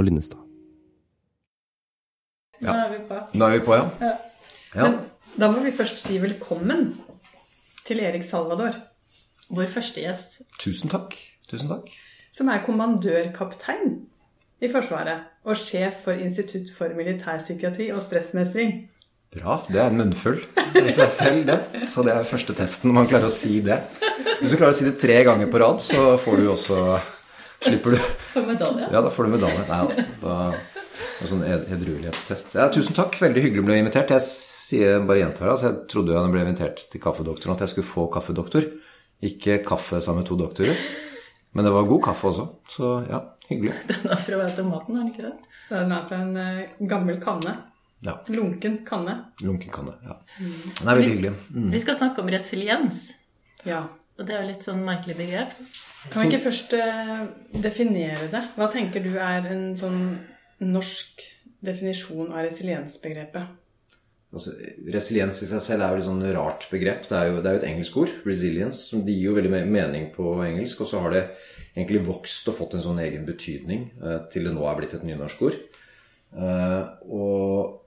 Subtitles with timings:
[0.00, 0.40] Og Linnestad.
[2.64, 3.16] Nå er vi på.
[3.36, 3.88] Nå er vi på, ja.
[4.00, 4.12] Ja.
[4.74, 4.86] ja.
[4.86, 6.94] Men da må vi først si velkommen
[7.84, 8.78] til Erik Salvador,
[9.50, 10.40] Vår første gjest.
[10.62, 11.16] Tusen takk.
[11.50, 11.88] Tusen takk.
[12.32, 13.96] som er kommandørkaptein
[14.62, 18.86] i Forsvaret og sjef for Institutt for militærpsykiatri og stressmestring.
[19.34, 19.56] Bra.
[19.66, 20.38] Det er en munnfull
[20.78, 21.82] i seg selv, det.
[21.86, 23.82] Så det er første testen, om man klarer å si det.
[24.38, 26.78] Hvis du klarer å si det tre ganger på rad, så får du også
[27.60, 27.96] Slipper du
[28.32, 28.88] For medalje.
[28.92, 29.64] Ja, da får du medalje.
[29.68, 30.36] Nei da.
[31.20, 32.54] er sånn ed- edruelighetstest.
[32.56, 33.18] Ja, tusen takk.
[33.20, 34.12] Veldig hyggelig å bli invitert.
[34.16, 35.52] Jeg sier bare gjentar det.
[35.56, 38.68] Altså, jeg trodde jeg ble invitert til kaffedoktoren at jeg skulle få kaffedoktor.
[39.28, 40.78] Ikke kaffe sammen med to doktorer.
[41.52, 42.46] Men det var god kaffe også.
[42.72, 43.74] Så ja, hyggelig.
[43.90, 45.34] Den er fra automaten, er den ikke det?
[45.70, 47.56] Den er fra en eh, gammel kanne.
[48.06, 48.14] Ja.
[48.32, 49.18] Lunken kanne.
[49.44, 49.92] Lunken kanne.
[50.06, 50.16] Ja.
[50.40, 51.32] Den er veldig hyggelig.
[51.52, 51.68] Mm.
[51.74, 53.10] Vi skal snakke om resiliens.
[53.68, 53.82] Ja.
[54.16, 55.52] Og det er jo litt sånn merkelig begrep.
[56.08, 57.16] Kan vi ikke først eh,
[57.60, 58.44] definere det?
[58.56, 60.00] Hva tenker du er en sånn
[60.64, 61.24] norsk
[61.64, 63.58] definisjon av resiliensbegrepet?
[64.30, 64.54] Altså,
[64.94, 67.08] resiliens i seg selv er jo et sånn rart begrep.
[67.10, 70.08] Det er jo, det er jo et engelsk ord, resilience, som gir jo veldig mening
[70.14, 70.84] på engelsk.
[70.84, 71.24] Og så har det
[71.74, 75.06] egentlig vokst og fått en sånn egen betydning eh, til det nå er blitt et
[75.06, 75.58] nynorsk ord.
[76.30, 77.79] Eh, og,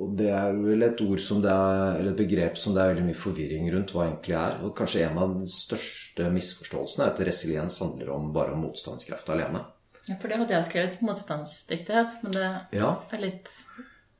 [0.00, 2.94] og det er vel et ord som det er, eller et begrep som det er
[2.94, 4.56] veldig mye forvirring rundt hva egentlig er.
[4.64, 9.28] Og kanskje en av de største misforståelsene er at resiliens handler om bare om motstandskraft
[9.34, 9.62] alene.
[10.06, 12.48] Ja, for det hadde jeg skrevet motstandsdyktighet, men det
[12.80, 13.52] Ja, er litt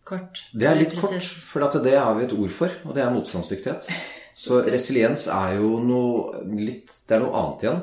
[0.04, 0.42] kort.
[0.52, 3.88] Det er litt kort, for det har vi et ord for, og det er motstandsdyktighet.
[4.40, 7.80] Så resiliens er jo noe litt Det er noe annet igjen.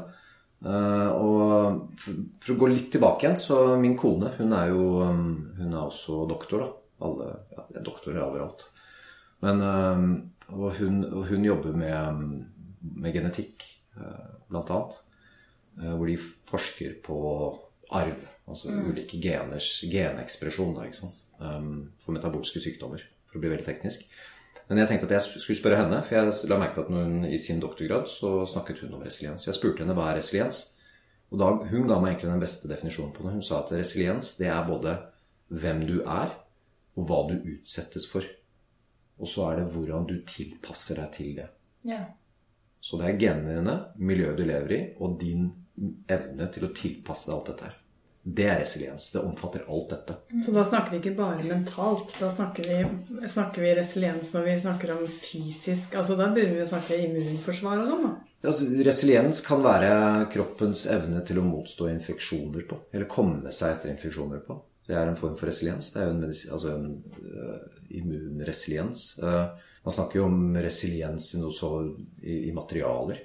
[0.65, 5.27] Eh, og for, å gå litt tilbake igjen, så min kone, hun er jo um,
[5.59, 6.86] Hun er også doktor, da.
[7.03, 8.67] Alle ja, det er doktorer overalt.
[9.45, 10.07] Men um,
[10.47, 12.23] og hun, og hun jobber med,
[12.81, 13.65] med genetikk,
[13.97, 14.97] eh, blant annet.
[15.81, 17.17] eh, hvor de forsker på
[17.91, 18.23] arv.
[18.47, 21.19] Altså ulike geners genekspresjon da, ikke sant?
[21.39, 24.07] Um, for metabolske sykdommer, for å bli veldig teknisk.
[24.69, 27.03] Men jeg tenkte at jeg skulle spørre henne, for jeg la merke til at når
[27.03, 29.45] hun i sin doktorgrad så snakket hun om resiliens.
[29.47, 30.63] Jeg spurte henne hva er resiliens.
[31.31, 33.35] Og da, hun ga meg egentlig den beste definisjonen på det.
[33.35, 34.95] Hun sa at resiliens det er både
[35.51, 36.31] hvem du er,
[36.97, 38.25] og hva du utsettes for.
[39.17, 41.47] Og så er det hvordan du tilpasser deg til det.
[41.87, 42.03] Ja.
[42.81, 45.49] Så det er genene dine, miljøet du lever i, og din
[46.09, 47.75] evne til å tilpasse deg alt dette her.
[48.27, 49.05] Det er resiliens.
[49.13, 50.15] Det omfatter alt dette.
[50.43, 52.11] Så da snakker vi ikke bare mentalt.
[52.19, 56.65] Da snakker vi, snakker vi resiliens når vi snakker om fysisk Altså da begynner vi
[56.65, 58.15] å snakke immunforsvar og sånn, da.
[58.47, 63.93] Altså, resiliens kan være kroppens evne til å motstå infeksjoner på, eller komme seg etter
[63.95, 64.59] infeksjoner på.
[64.87, 65.89] Det er en form for resiliens.
[65.93, 69.07] Det er jo en, altså en uh, immunresiliens.
[69.19, 71.71] Uh, man snakker jo om resiliens i så
[72.23, 73.19] i, i materialer.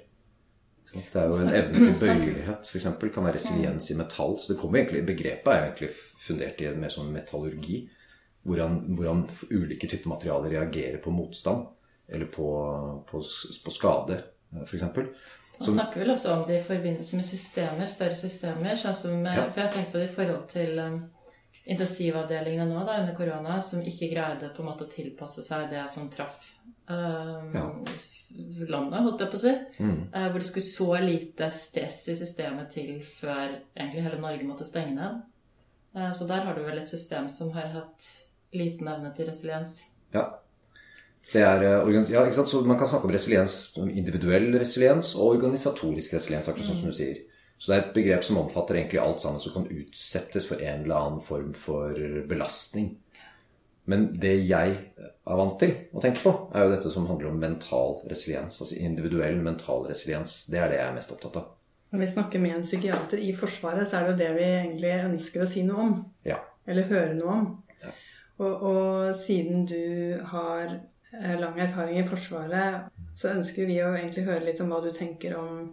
[0.93, 2.87] Det er jo en evne til bøyelighet, f.eks.
[3.01, 4.35] Kan være resiliens i metall.
[4.37, 7.85] Så det kommer egentlig, begrepet er egentlig fundert i mer sånn metallurgi.
[8.43, 9.23] Hvordan, hvordan
[9.55, 11.63] ulike typer materialer reagerer på motstand,
[12.11, 12.47] eller på,
[13.07, 13.23] på,
[13.63, 14.19] på skade,
[14.65, 14.83] f.eks.
[15.59, 18.75] Man snakker vel også om det i forbindelse med systemer, større systemer.
[18.79, 19.49] Sånn som, eh, Ja.
[19.49, 20.97] For jeg har tenkt på det i forhold til um,
[21.63, 25.85] intensivavdelingene nå da, under korona, som ikke greide på en måte å tilpasse seg det
[25.91, 26.49] som traff
[26.89, 27.69] um, Ja.
[28.67, 29.53] landet, holdt jeg på å si.
[29.79, 29.97] Mm.
[30.11, 34.67] Uh, hvor det skulle så lite stress i systemet til før egentlig hele Norge måtte
[34.67, 35.23] stenge ned.
[35.95, 38.11] Uh, så der har du vel et system som har hatt
[38.53, 39.77] liten evne til resiliens.
[40.13, 40.27] Ja.
[41.31, 42.25] Det er, eh, ja,
[42.65, 46.97] man kan snakke om resiliens, som individuell resiliens og organisatorisk resiliens, akkurat sånn som du
[46.97, 47.21] sier.
[47.57, 50.83] Så det er et begrep som omfatter egentlig alt sammen som kan utsettes for en
[50.83, 51.95] eller annen form for
[52.27, 52.91] belastning.
[53.85, 57.41] Men det jeg er vant til å tenke på, er jo dette som handler om
[57.41, 58.61] mental resiliens.
[58.63, 60.45] Altså individuell mental resiliens.
[60.51, 61.49] Det er det jeg er mest opptatt av.
[61.93, 64.93] Når vi snakker med en psykiater i Forsvaret, så er det jo det vi egentlig
[65.03, 65.93] ønsker å si noe om.
[66.25, 66.39] Ja.
[66.65, 67.45] Eller høre noe om.
[67.83, 67.91] Ja.
[68.39, 72.87] Og, og siden du har eh, lang erfaring i Forsvaret,
[73.19, 75.67] så ønsker vi å egentlig høre litt om hva du tenker om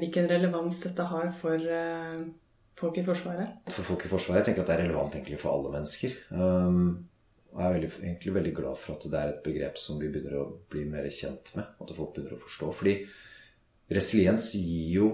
[0.00, 2.22] hvilken relevans dette har for eh,
[2.78, 3.58] folk i Forsvaret.
[3.70, 6.16] For folk i Forsvaret jeg tenker at det er relevant egentlig for alle mennesker.
[6.30, 7.06] Um,
[7.54, 10.10] og jeg er veldig, egentlig veldig glad for at det er et begrep som vi
[10.10, 11.70] begynner å bli mer kjent med.
[11.78, 12.72] At folk begynner å forstå.
[12.80, 12.96] Fordi
[13.94, 15.12] resiliens gir jo,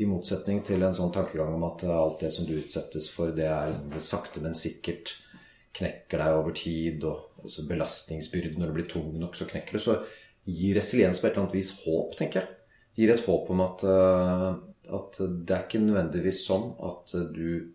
[0.00, 3.50] i motsetning til en sånn tankegang om at alt det som du utsettes for, det
[3.52, 5.12] er sakte, men sikkert
[5.76, 9.82] knekker deg over tid, og også belastningsbyrden når du blir tung nok, så knekker det,
[9.84, 9.98] så
[10.48, 12.59] gir resiliens på et eller annet vis håp, tenker jeg.
[12.98, 14.48] Gir et håp om at, eh,
[14.96, 17.70] at det er ikke nødvendigvis sånn at du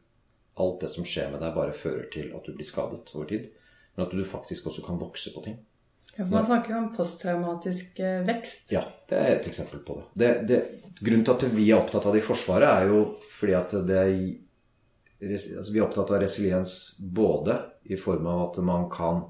[0.55, 3.49] alt det som skjer med deg, bare fører til at du blir skadet over tid.
[3.95, 5.57] Men at du faktisk også kan vokse på ting.
[6.15, 8.71] Ja, for Man snakker jo om posttraumatisk eh, vekst.
[8.71, 10.05] Ja, det er et eksempel på det.
[10.15, 10.59] det, det
[11.01, 13.01] grunnen til at vi er opptatt av det i Forsvaret, er jo
[13.35, 14.03] fordi at det
[15.25, 17.55] altså Vi er opptatt av resiliens både
[17.91, 19.23] i form av at man kan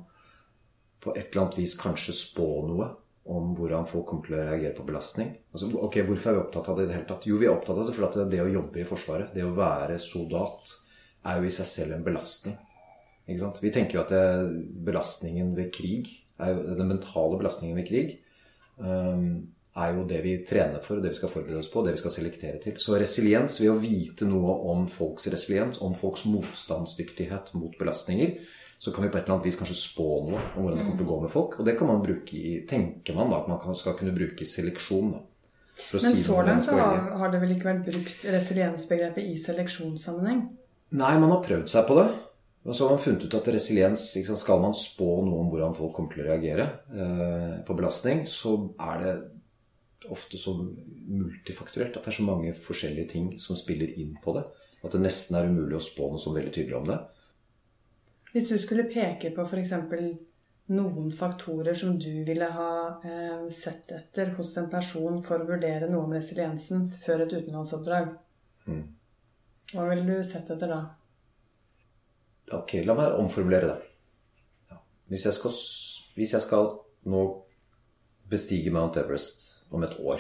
[1.01, 2.87] på et eller annet vis kanskje spå noe
[3.25, 5.31] om hvordan folk kommer til å reagere på belastning.
[5.53, 7.25] Altså, ok, Hvorfor er vi opptatt av det i det hele tatt?
[7.25, 9.97] Jo, vi er opptatt av det fordi det å jobbe i Forsvaret, det å være
[10.01, 10.75] soldat,
[11.25, 12.59] er jo i seg selv en belastning.
[13.25, 13.63] Ikke sant?
[13.63, 14.21] Vi tenker jo at det,
[14.85, 18.11] belastningen ved krig, jo, den mentale belastningen ved krig,
[18.77, 22.03] um, er jo det vi trener for, det vi skal forberede oss på, det vi
[22.03, 22.77] skal selektere til.
[22.79, 28.37] Så resiliens, ved å vite noe om folks resiliens, om folks motstandsdyktighet mot belastninger,
[28.79, 30.99] så kan vi på et eller annet vis kanskje spå noe om hvordan det kommer
[30.99, 31.55] til å gå med folk.
[31.59, 34.49] Og det kan man bruke i, tenker man da, at man skal kunne bruke i
[34.49, 35.15] seleksjon.
[35.15, 35.23] da.
[35.91, 40.45] Men si så langt så har, har, det vel ikke vært brukt resiliensbegrepet i seleksjonssammenheng?
[40.95, 42.07] Nei, man har prøvd seg på det.
[42.65, 45.75] Og så har man funnet ut at resiliens sant, Skal man spå noe om hvordan
[45.77, 49.15] folk kommer til å reagere eh, på belastning, så er det
[50.13, 54.45] ofte så multifakturelt at det er så mange forskjellige ting som spiller inn på det.
[54.85, 56.99] At det nesten er umulig å spå noe så veldig tydelig om det.
[58.35, 59.69] Hvis du skulle peke på f.eks.
[60.75, 62.71] noen faktorer som du ville ha
[63.07, 68.11] eh, sett etter hos en person for å vurdere noe om resiliensen før et utenlandsoppdrag,
[68.67, 68.83] mm.
[69.71, 70.81] hva ville du sett etter da?
[72.59, 73.79] Ok, la meg omformulere det.
[74.73, 74.83] Ja.
[75.07, 75.57] Hvis, jeg skal,
[76.19, 76.71] hvis jeg skal
[77.07, 77.25] nå
[78.27, 80.19] bestige Mount Everest om et år,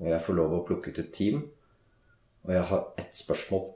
[0.00, 1.50] og jeg får lov å plukke ut et team,
[2.48, 3.74] og jeg har ett spørsmål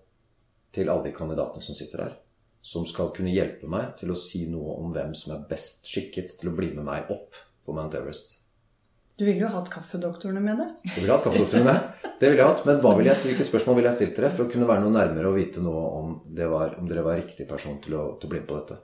[0.73, 2.23] til alle de kandidatene som sitter der
[2.66, 6.34] som skal kunne hjelpe meg til å si noe om hvem som er best skikket
[6.40, 8.40] til å bli med meg opp på Mount Everest.
[9.16, 10.66] Du ville jo hatt kaffedoktorene med det.
[10.90, 12.10] Du ville hatt kaffedoktorene med.
[12.20, 12.64] Det ville jeg hatt.
[12.68, 14.92] Men hva ville jeg, hvilke spørsmål ville jeg stilt dere for å kunne være noe
[14.92, 18.34] nærmere og vite noe om, var, om dere var riktig person til å, til å
[18.34, 18.80] bli med på dette?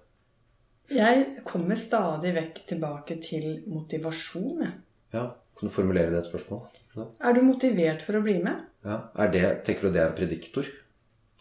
[0.92, 4.64] Jeg kommer stadig vekk tilbake til motivasjon.
[5.12, 5.26] Ja,
[5.58, 6.64] Kan du formulere det et spørsmål?
[6.96, 7.10] Ja.
[7.28, 8.62] Er du motivert for å bli med?
[8.86, 10.70] Ja, er det, Tenker du det er en prediktor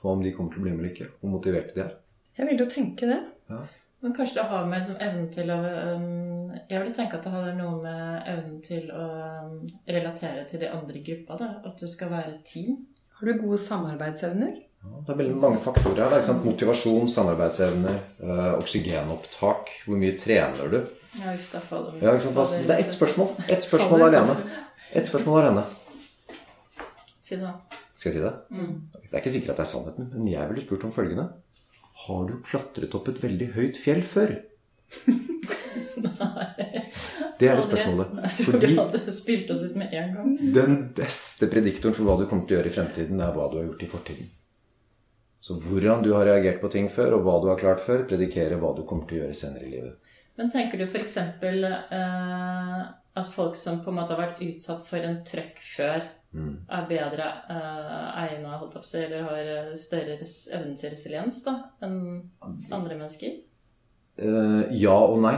[0.01, 1.13] på om de kommer til å bli med eller ikke?
[1.21, 1.99] Hvor motiverte de er?
[2.41, 3.19] Jeg vil jo tenke det.
[3.51, 3.61] Ja.
[4.01, 7.33] Men kanskje det har med liksom, evnen til å um, Jeg vil tenke at det
[7.35, 9.03] har noe med evnen til å
[9.45, 11.37] um, relatere til de andre i gruppa.
[11.37, 11.49] Da.
[11.69, 12.79] At du skal være et team.
[13.19, 14.55] Har du gode samarbeidsevner?
[14.81, 16.25] Ja, det er veldig mange faktorer her.
[16.41, 19.69] Motivasjon, samarbeidsevner, øh, oksygenopptak.
[19.85, 20.79] Hvor mye trener du?
[21.19, 23.35] Ja, uff, da faller ja, Det er ett spørsmål.
[23.45, 24.39] Ett spørsmål alene.
[24.97, 25.67] Ett spørsmål alene.
[27.21, 27.77] Si det, da.
[27.93, 28.33] Skal jeg si det?
[28.49, 28.73] Mm.
[28.95, 31.27] Det er ikke sikkert at det er sannheten, men jeg ville spurt om følgende.
[32.05, 34.37] Har du klatret opp et veldig høyt fjell før?
[35.07, 36.47] Nei.
[37.41, 38.09] Det er det spørsmålet.
[38.21, 40.33] Jeg tror Fordi vi hadde spilt oss ut med en gang.
[40.53, 43.57] Den beste prediktoren for hva du kommer til å gjøre i fremtiden, er hva du
[43.57, 44.27] har gjort i fortiden.
[45.41, 48.61] Så hvordan du har reagert på ting før, og hva du har klart før, predikerer
[48.61, 50.13] hva du kommer til å gjøre senere i livet.
[50.37, 51.17] Men tenker du f.eks.
[51.17, 52.77] Eh,
[53.21, 56.53] at folk som på en måte har vært utsatt for en trøkk før, mm.
[56.77, 61.55] er bedre uh, egna, holdt å si, eller har eh, større evne til resiliens da,
[61.85, 61.97] enn
[62.71, 63.39] andre mennesker?
[64.21, 65.37] Uh, ja og nei.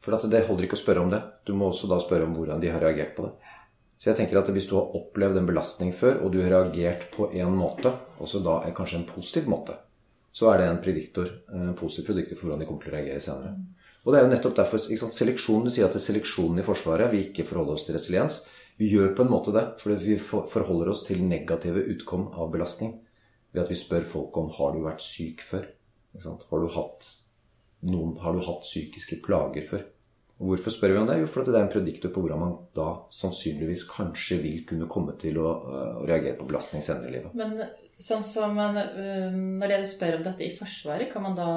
[0.00, 1.20] For det holder ikke å spørre om det.
[1.44, 3.34] Du må også da spørre om hvordan de har reagert på det.
[4.00, 7.10] Så jeg tenker at Hvis du har opplevd en belastning før, og du har reagert
[7.12, 9.76] på en måte, også da er kanskje en positiv måte,
[10.32, 13.20] så er det en prediktor, en positiv prediktor for hvordan de kommer til å reagere
[13.20, 13.52] senere.
[13.58, 13.80] Mm.
[14.00, 17.12] Og det er jo nettopp derfor, Seleksjon, Du sier at det er seleksjonen i Forsvaret
[17.12, 18.40] vi ikke forholder oss til resiliens.
[18.80, 22.94] Vi gjør på en måte det, fordi vi forholder oss til negative utkom av belastning.
[23.52, 25.66] Ved at vi spør folk om har du vært syk før.
[26.16, 27.08] Har du, hatt
[27.86, 29.82] noen, har du hatt psykiske plager før?
[30.40, 31.18] Og Hvorfor spør vi om det?
[31.20, 35.12] Jo, fordi det er en prediktor på hvordan man da sannsynligvis kanskje vil kunne komme
[35.20, 35.52] til å,
[36.00, 37.36] å reagere på belastning senere i livet.
[37.36, 37.60] Men
[38.00, 38.80] sånn som man,
[39.60, 41.50] Når dere spør om dette i Forsvaret, kan man da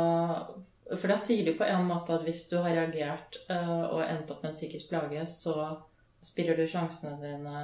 [0.92, 4.44] For da sier du på en måte at hvis du har reagert og endt opp
[4.44, 5.56] med en psykisk plage, så
[6.26, 7.60] spiller du sjansene dine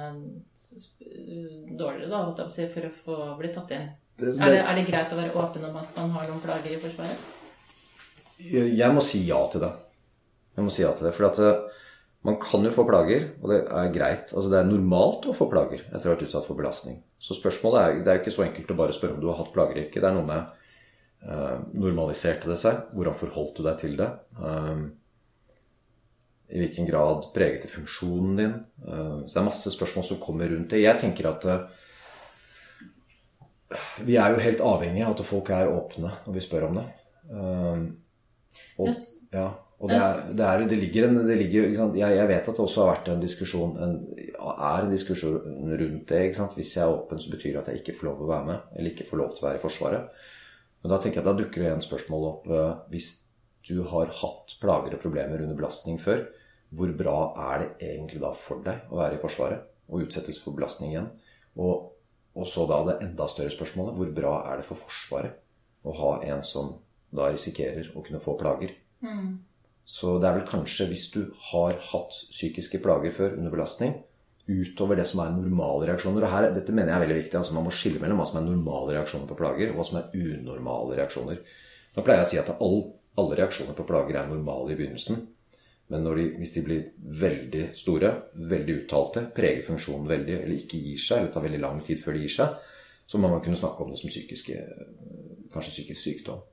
[0.70, 3.90] dårligere, da, holdt jeg på å si, for å få bli tatt inn?
[4.20, 6.74] Det, er, det, er, det, greit å være åpen om at man har noen plager
[6.74, 7.28] i Forsvaret?
[8.40, 9.70] Jeg må si ja til det.
[10.56, 11.14] Jeg må si ja til det.
[11.16, 11.80] For at eh,
[12.28, 14.32] man kan jo få plager, og det er greit.
[14.34, 17.00] Altså Det er normalt å få plager etter å ha vært utsatt for belastning.
[17.20, 19.52] Så spørsmålet er det er ikke så enkelt å bare spørre om du har hatt
[19.56, 20.02] plager eller ikke.
[20.04, 20.52] Det er noe med
[21.24, 22.84] eh, Normaliserte det seg?
[22.96, 24.10] Hvordan forholdt du deg til det?
[24.36, 24.90] Uh,
[26.50, 28.54] i hvilken grad preget det funksjonen din?
[28.86, 30.82] Eh, så det er masse spørsmål som kommer rundt det.
[30.82, 31.64] Jeg tenker at eh,
[34.06, 36.86] vi er jo helt avhengige av at folk er åpne når vi spør om det.
[37.30, 37.84] Eh,
[38.80, 38.90] og,
[39.30, 39.46] ja,
[39.78, 42.64] og det, er, det, er, det, ligger en det ligger, jeg, jeg, vet at det
[42.66, 43.96] også har vært en diskusjon en,
[44.50, 45.38] er en diskusjon
[45.70, 46.24] rundt det.
[46.58, 48.68] Hvis jeg er åpen, så betyr det at jeg ikke får lov å være med,
[48.74, 50.28] eller ikke får lov til å være i Forsvaret.
[50.80, 52.52] Men da tenker jeg at da dukker det igjen spørsmål opp
[52.90, 53.14] hvis
[53.68, 56.24] du har hatt plager og problemer under belastning før
[56.70, 57.16] hvor bra
[57.50, 61.08] er det egentlig da for deg å være i Forsvaret og utsettes for belastning igjen?
[61.58, 61.90] Og,
[62.38, 65.40] og så da det enda større spørsmålet hvor bra er det for Forsvaret
[65.82, 66.76] å ha en som
[67.10, 68.76] da risikerer å kunne få plager?
[69.02, 69.40] Mm.
[69.90, 73.96] Så det er vel kanskje hvis du har hatt psykiske plager før under belastning,
[74.50, 76.22] utover det som er normale reaksjoner.
[76.26, 77.36] Og her, dette mener jeg er veldig viktig.
[77.38, 79.98] altså Man må skille mellom hva som er normale reaksjoner på plager, og hva som
[80.00, 81.42] er unormale reaksjoner.
[81.96, 82.80] Da pleier jeg å si at all,
[83.18, 85.22] alle reaksjoner på plager er normale i begynnelsen.
[85.90, 86.82] Men de, hvis de blir
[87.20, 88.12] veldig store,
[88.50, 92.14] veldig uttalte, preger funksjonen veldig, eller ikke gir seg, eller tar veldig lang tid før
[92.14, 92.70] de gir seg,
[93.10, 94.60] så må man kunne snakke om det som psykiske,
[95.50, 96.44] kanskje psykisk sykdom.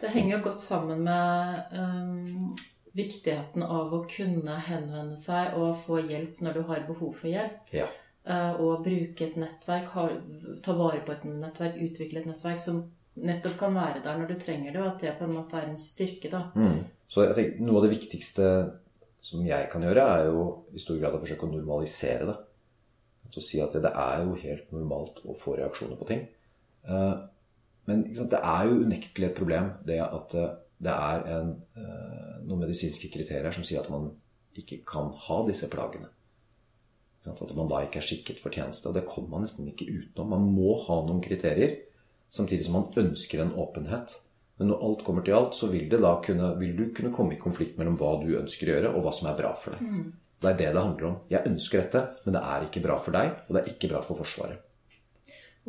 [0.00, 2.54] Det henger jo godt sammen med um,
[2.96, 7.70] viktigheten av å kunne henvende seg og få hjelp når du har behov for hjelp.
[7.76, 7.86] Ja.
[8.26, 10.08] Uh, og bruke et nettverk, ha,
[10.64, 12.82] ta vare på et nettverk, utvikle et nettverk som
[13.16, 15.68] nettopp kan være der når du trenger det, og at det på en måte er
[15.70, 16.30] en styrke.
[16.30, 16.44] da.
[16.54, 16.84] Mm.
[17.10, 18.46] Så jeg tenker, Noe av det viktigste
[19.20, 22.38] som jeg kan gjøre, er jo i stor grad å forsøke å normalisere det.
[23.30, 26.24] Å si at det, er jo helt normalt å få reaksjoner på ting.
[26.88, 27.26] Uh,
[27.86, 32.64] men det er jo unektelig et problem det at uh, det er en, uh, noen
[32.64, 34.08] medisinske kriterier som sier at man
[34.58, 36.08] ikke kan ha disse plagene.
[37.28, 38.88] At man da ikke er skikket for tjeneste.
[38.88, 40.32] Og det kommer man nesten ikke utenom.
[40.32, 41.76] Man må ha noen kriterier,
[42.30, 44.16] samtidig som man ønsker en åpenhet.
[44.60, 45.92] Men når alt kommer til alt, så vil,
[46.24, 49.12] kunne, vil, du kunne komme i konflikt mellom hva du ønsker å gjøre, og hva
[49.16, 49.86] som er bra for deg.
[49.86, 50.08] Mm.
[50.40, 51.14] Det er det det handler om.
[51.32, 54.02] Jeg ønsker dette, men det er ikke bra for deg, og det er ikke bra
[54.04, 54.66] for Forsvaret.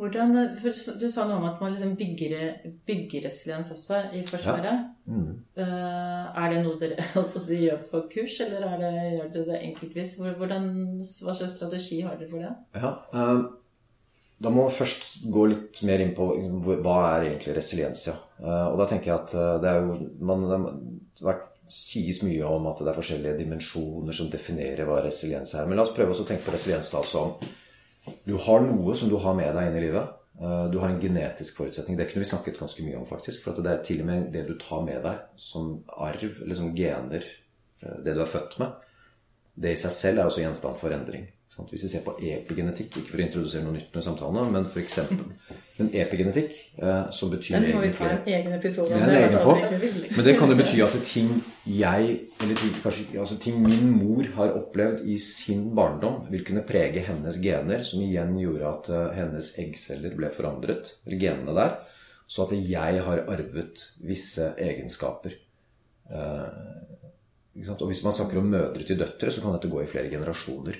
[0.00, 0.32] Hvordan,
[0.64, 2.32] du sa noe om at man liksom bygger,
[2.88, 4.64] bygger resiliens også i Forsvaret.
[4.64, 5.12] Ja.
[5.12, 5.34] Mm.
[5.56, 7.04] Uh, er det noe dere
[7.44, 10.14] si, gjør på kurs, eller er det, gjør dere det enkeltvis?
[10.20, 12.54] Hvordan, hva slags strategi har dere for det?
[12.80, 13.44] Ja, uh,
[14.42, 16.26] Da må vi først gå litt mer inn på
[16.82, 18.08] hva er egentlig resiliens.
[18.08, 18.16] Ja.
[18.42, 22.66] Uh, og da tenker jeg at det er jo man, det har sies mye om
[22.68, 25.68] at det er forskjellige dimensjoner som definerer hva resiliens er.
[25.68, 27.36] Men la oss prøve å tenke på resiliens da som
[28.26, 30.18] du har noe som du har med deg inn i livet.
[30.40, 31.96] Eh, du har en genetisk forutsetning.
[31.96, 33.44] Det kunne vi snakket ganske mye om, faktisk.
[33.44, 36.72] For det er til og med det du tar med deg som arv, eller som
[36.76, 37.28] gener,
[37.82, 38.74] eh, det du er født med,
[39.54, 41.28] det i seg selv er også gjenstand for endring.
[41.52, 44.80] Hvis vi ser på epigenetikk, ikke for å introdusere noe nytt under samtalene, men for
[44.80, 45.26] eksempel
[45.76, 49.04] Men epigenetikk, eh, som betyr egentlig må vi ta en egen episode om.
[49.08, 50.16] Det, egen på.
[50.16, 51.30] Men det kan jo bety at ting
[51.64, 52.12] jeg,
[52.44, 57.04] eller ting, kanskje, altså ting min mor har opplevd i sin barndom, vil kunne prege
[57.08, 61.76] hennes gener, som igjen gjorde at eh, hennes eggceller ble forandret, eller genene der,
[62.28, 65.36] så at jeg har arvet visse egenskaper.
[66.12, 66.48] Eh,
[67.72, 70.78] og hvis man snakker om mødre til døtre, så kan dette gå i flere generasjoner.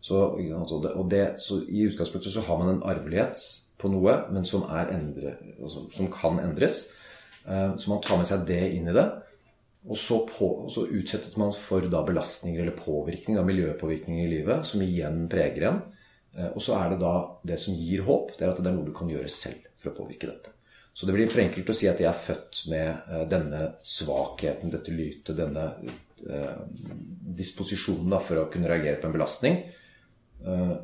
[0.00, 3.42] Så, og det, så I utgangspunktet så har man en arvelighet
[3.78, 6.84] på noe, men som, endre, altså, som kan endres.
[7.46, 9.06] Eh, så man tar med seg det inn i det.
[9.88, 10.18] Og så,
[10.72, 15.70] så utsettes man for da belastninger eller påvirkning, da, miljøpåvirkninger i livet, som igjen preger
[15.70, 15.80] en.
[16.36, 17.14] Eh, og så er det da
[17.46, 19.92] det som gir håp, det er at det er noe du kan gjøre selv for
[19.92, 20.54] å påvirke dette.
[20.98, 24.74] Så det blir for enkelt å si at jeg er født med eh, denne svakheten,
[24.74, 25.70] dette lytet, denne
[27.38, 29.60] disposisjonen da, for å kunne reagere på en belastning.
[30.44, 30.76] Eh,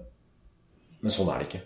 [1.05, 1.63] men sånn er det ikke.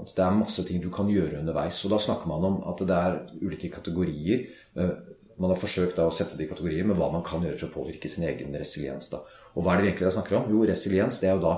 [0.00, 1.78] Det er masse ting du kan gjøre underveis.
[1.84, 4.46] Og da snakker man om at det er ulike kategorier.
[4.76, 4.94] Eh,
[5.40, 7.76] man har forsøkt å sette det i kategorier med hva man kan gjøre for å
[7.80, 9.08] påvirke sin egen resiliens.
[9.12, 9.22] Da.
[9.54, 10.50] Og hva er det vi egentlig snakker om?
[10.52, 11.54] Jo, resiliens det er jo da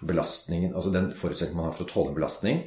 [0.00, 2.62] belastningen, altså den forutsetningen man har for å tåle belastning,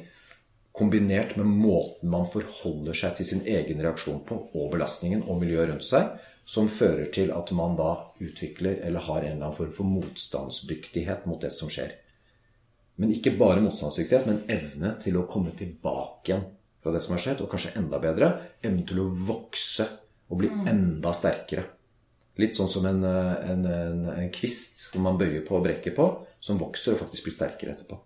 [0.74, 5.70] kombinert med måten man forholder seg til sin egen reaksjon på, og belastningen og miljøet
[5.70, 6.14] rundt seg,
[6.46, 7.90] som fører til at man da
[8.22, 11.94] utvikler eller har en eller annen form for motstandsdyktighet mot det som skjer.
[13.00, 16.44] Men ikke bare motstandsdyktighet, men evne til å komme tilbake igjen
[16.84, 18.28] fra det som har skjedd, og kanskje enda bedre
[18.62, 19.86] evne til å vokse
[20.28, 20.66] og bli mm.
[20.70, 21.64] enda sterkere.
[22.40, 26.08] Litt sånn som en, en, en, en, kvist hvor man bøyer på og brekker på,
[26.42, 27.98] som vokser og faktisk blir sterkere etterpå.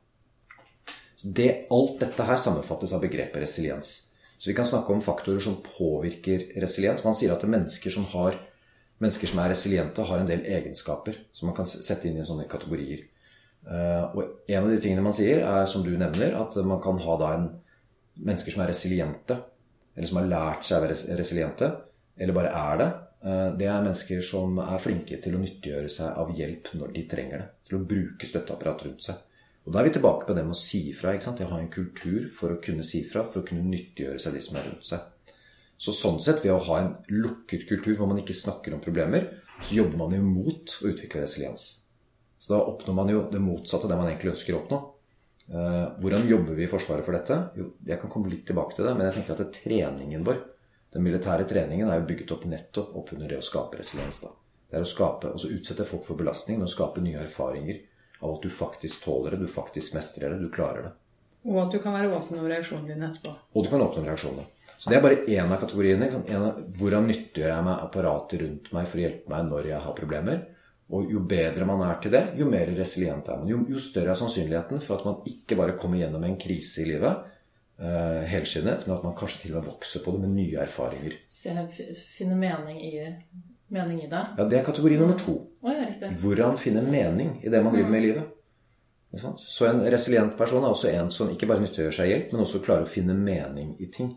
[1.18, 3.94] Så det, alt dette her sammenfattes av begrepet resiliens.
[4.38, 7.02] Så vi kan snakke om faktorer som påvirker resiliens.
[7.02, 8.36] Man sier at mennesker som, har,
[9.02, 12.46] mennesker som er resiliente, har en del egenskaper som man kan sette inn i sånne
[12.50, 13.08] kategorier.
[13.68, 17.00] Eh, og en av de tingene man sier, er som du nevner, at man kan
[17.04, 17.50] ha da en
[18.18, 19.36] mennesker som er resiliente,
[19.94, 21.70] eller som har lært seg å være resiliente,
[22.18, 22.88] eller bare er det.
[23.28, 27.06] Eh, det er mennesker som er flinke til å nyttiggjøre seg av hjelp når de
[27.10, 27.48] trenger det.
[27.68, 29.24] Til å bruke støtteapparat rundt seg.
[29.66, 31.12] Og Da er vi tilbake på det med å si fra.
[31.12, 31.40] ikke sant?
[31.44, 34.40] Å ha en kultur for å kunne si fra, for å kunne nyttiggjøre seg de
[34.40, 35.00] som er rundt seg.
[35.76, 39.28] Så sånn sett, ved å ha en lukket kultur hvor man ikke snakker om problemer,
[39.60, 41.82] så jobber man imot å utvikle resiliens.
[42.38, 44.78] Så da oppnår man jo det motsatte av det man egentlig ønsker å oppnå.
[45.48, 47.38] Eh, hvordan jobber vi i Forsvaret for dette?
[47.58, 50.42] Jo, jeg kan komme litt tilbake til det, men jeg tenker at treningen vår,
[50.94, 54.20] den militære treningen, er jo bygget opp nettopp opp under det å skape resiliens.
[54.24, 54.32] da.
[54.68, 57.80] Det er å skape, altså utsette folk for belastning, men å skape nye erfaringer
[58.20, 60.92] av at du faktisk tåler det, du faktisk mestrer det, du klarer det.
[61.48, 63.32] Og at du kan være åpen om reaksjonene dine etterpå.
[63.56, 64.44] Og du kan åpne om reaksjonene.
[64.76, 66.04] Så det er bare én av kategoriene.
[66.04, 66.26] Liksom.
[66.28, 69.80] En av, hvordan nyttiggjør jeg meg apparatet rundt meg for å hjelpe meg når jeg
[69.86, 70.42] har problemer?
[70.88, 73.50] Og jo bedre man er til det, jo mer resilient er man.
[73.50, 76.86] Jo, jo større er sannsynligheten for at man ikke bare kommer gjennom en krise i
[76.88, 77.26] livet
[77.82, 81.18] uh, helskinnet, men at man kanskje til og med vokser på det med nye erfaringer.
[81.28, 83.04] Så jeg finner mening i,
[83.74, 84.24] mening i det.
[84.38, 85.36] Ja, Det er kategori nummer to.
[85.60, 86.12] Å ja.
[86.22, 88.34] Hvordan finne mening i det man driver med i livet.
[89.40, 92.60] Så en resilient person er også en som ikke bare nyttiggjør seg hjelp, men også
[92.64, 94.10] klarer å finne mening i ting.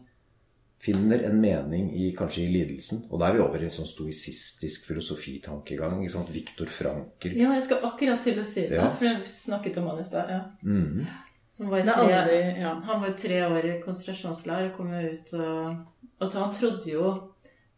[0.81, 3.03] Finner en mening i, kanskje i lidelsen.
[3.11, 5.99] Og da er vi over i en sånn stoisistisk filosofitankegang.
[6.01, 6.31] Ikke sant?
[6.33, 7.35] Viktor Frankel.
[7.37, 8.87] Ja, jeg skal akkurat til å si det, Ja.
[8.95, 10.29] for jeg snakket om han i stad.
[10.33, 10.41] Ja.
[10.65, 11.05] Mm.
[11.53, 12.73] Som var tre, aldri ja.
[12.87, 15.85] Han var tre år i konsentrasjonsleir og kom jo ut og,
[16.21, 17.03] og Han trodde jo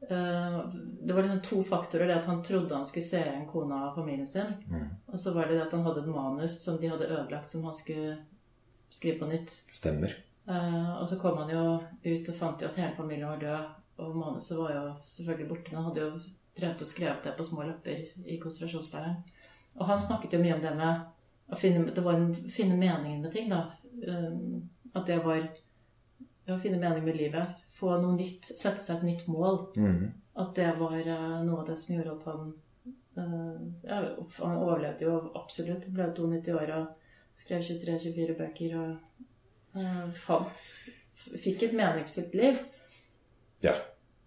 [0.07, 0.59] eh,
[1.03, 2.07] Det var liksom to faktorer.
[2.07, 4.53] Det at han trodde han skulle se igjen kona og familien sin.
[4.69, 4.87] Mm.
[5.11, 7.65] Og så var det det at han hadde et manus som de hadde ødelagt, som
[7.67, 8.17] han skulle
[8.93, 9.51] skrive på nytt.
[9.73, 10.15] Stemmer.
[10.45, 11.63] Eh, og så kom han jo
[12.03, 13.71] ut og fant jo at hele familien var død.
[14.03, 15.75] Og manuset var jo selvfølgelig borte.
[15.75, 16.11] Han hadde jo
[16.57, 19.19] drevet og skrevet det på små lapper i konsentrasjonsleiren.
[19.75, 23.21] Og han snakket jo mye om det med å finne, det var en, finne meningen
[23.21, 23.65] med ting, da.
[24.07, 25.41] Um, at det var
[26.49, 27.63] å finne mening med livet.
[27.73, 28.51] Få noe nytt.
[28.51, 29.63] Sette seg et nytt mål.
[29.77, 30.11] Mm.
[30.41, 32.53] At det var uh, noe av det som gjorde at han
[33.17, 33.99] uh, ja,
[34.39, 35.89] Han overlevde jo absolutt.
[35.93, 39.23] Ble 92 år og skrev 23-24 bøker og
[40.19, 40.67] fant
[41.39, 42.59] Fikk et meningsfullt liv.
[43.63, 43.77] Ja.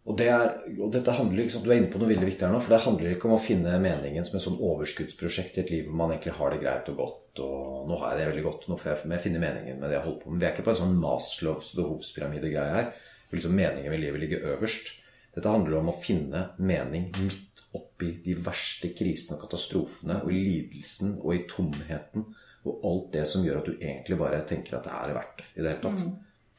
[0.06, 2.52] Og, det er, og dette handler liksom, Du er inne på noe veldig viktig her
[2.54, 2.60] nå.
[2.62, 5.88] For det handler ikke om å finne meningen som et sånn overskuddsprosjekt i et liv
[5.88, 7.42] hvor man egentlig har det greit og godt.
[7.44, 9.98] Og nå har jeg det veldig godt, nå får jeg, jeg finne meningen med det
[9.98, 10.40] jeg holder på med.
[10.40, 12.88] Vi er ikke på en sånn Maslows behovspyramide-greie her.
[13.26, 14.94] Hvor liksom meningen med livet ligger øverst.
[15.36, 20.38] Dette handler om å finne mening midt oppi de verste krisene og katastrofene og i
[20.40, 22.30] lidelsen og i tomheten
[22.66, 25.50] og alt det som gjør at du egentlig bare tenker at det er verdt det
[25.54, 26.06] i det hele tatt.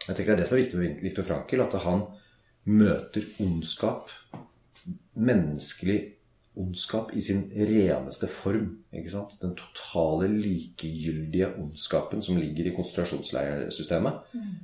[0.07, 2.05] Jeg tenker Det er det som er viktig med Viktor Frankel, at han
[2.67, 4.11] møter ondskap,
[5.13, 5.97] menneskelig
[6.57, 8.69] ondskap, i sin reneste form.
[8.91, 14.21] Den totale likegyldige ondskapen som ligger i konsentrasjonsleirsystemet.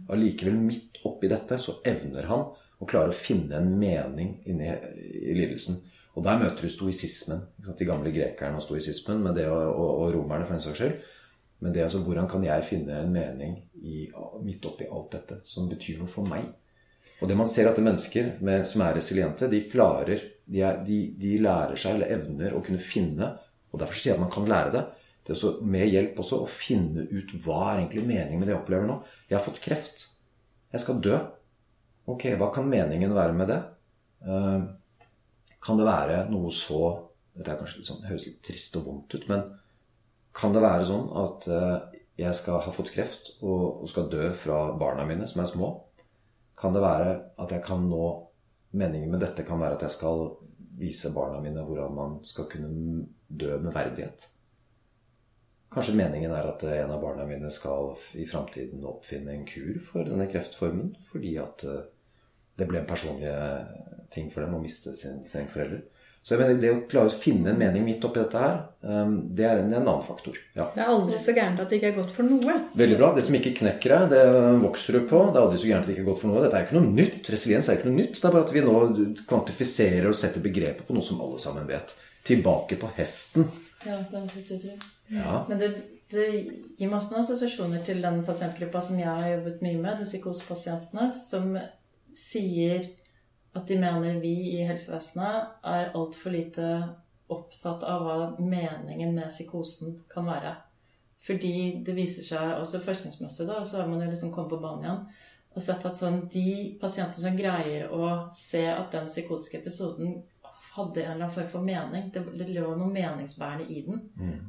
[0.09, 2.47] Allikevel, midt oppi dette, så evner han
[2.79, 5.81] å klare å finne en mening inni i lidelsen.
[6.13, 7.41] Og der møter du stoisismen.
[7.57, 10.99] De gamle grekerne og stoisismen, med det, og, og, og romerne for en saks skyld.
[11.63, 14.09] Men det er altså, hvordan kan jeg finne en mening i,
[14.43, 16.49] midt oppi alt dette som betyr noe for meg?
[17.21, 20.81] Og det man ser at det mennesker med, som er resiliente, de klarer de, er,
[20.83, 23.29] de, de lærer seg eller evner å kunne finne
[23.71, 24.81] Og derfor sier jeg at man kan lære det.
[25.23, 28.53] Det er også med hjelp også å finne ut hva er egentlig meningen med det
[28.53, 28.99] jeg opplever nå.
[29.29, 30.03] Jeg har fått kreft.
[30.75, 31.15] Jeg skal dø.
[32.11, 33.57] Ok, hva kan meningen være med det?
[34.27, 34.67] Uh,
[35.63, 36.83] kan det være noe så
[37.33, 39.47] Dette er kanskje litt sånn, høres litt trist og vondt ut, men
[40.33, 44.65] kan det være sånn at eh, jeg skal ha fått kreft og, skal dø fra
[44.77, 45.71] barna mine som er små?
[46.57, 48.05] Kan det være at jeg kan nå
[48.73, 50.23] Meningen med dette kan være at jeg skal
[50.79, 54.23] vise barna mine hvordan man skal kunne dø med verdighet.
[55.69, 60.09] Kanskje meningen er at en av barna mine skal i framtiden oppfinne en kur for
[60.09, 61.85] denne kreftformen, fordi at eh,
[62.57, 63.35] det ble en personlig
[64.09, 65.85] ting for dem å miste sin, sin forelder.
[66.23, 69.09] Så jeg mener, det å klare å finne en mening midt oppi dette her, eh,
[69.35, 70.37] det er en, en annen faktor.
[70.55, 70.69] Ja.
[70.71, 72.55] Det er aldri så gærent at det ikke er godt for noe.
[72.79, 73.09] Veldig bra.
[73.17, 74.21] Det som ikke knekker deg, det
[74.63, 75.19] vokser du på.
[75.27, 76.45] Det er aldri så gærent at det ikke er godt for noe.
[76.45, 77.31] Dette er ikke noe nytt.
[77.35, 78.15] Resiliens er ikke noe nytt.
[78.15, 78.77] Det er bare at vi nå
[79.33, 81.91] kvantifiserer og setter begrepet på noe som alle sammen vet.
[82.23, 83.51] Tilbake på hesten.
[83.83, 84.79] Ja, det er så utrolig.
[85.11, 85.43] Ja.
[85.49, 85.73] Men det,
[86.15, 89.99] det gir meg også noen assosiasjoner til den pasientgruppa som jeg har jobbet mye med,
[89.99, 91.57] de psykosepasientene, som
[92.15, 92.93] sier
[93.53, 96.69] at de mener vi i helsevesenet er altfor lite
[97.33, 100.55] opptatt av hva meningen med psykosen kan være.
[101.23, 101.53] Fordi
[101.85, 105.05] det viser seg også forskningsmessig, da, så har man jo liksom kommet på banen igjen
[105.53, 110.15] og sett at sånn, de pasientene som greier å se at den psykotiske episoden
[110.73, 113.99] hadde en eller annen form for mening, det, det lå noe meningsbærende i den,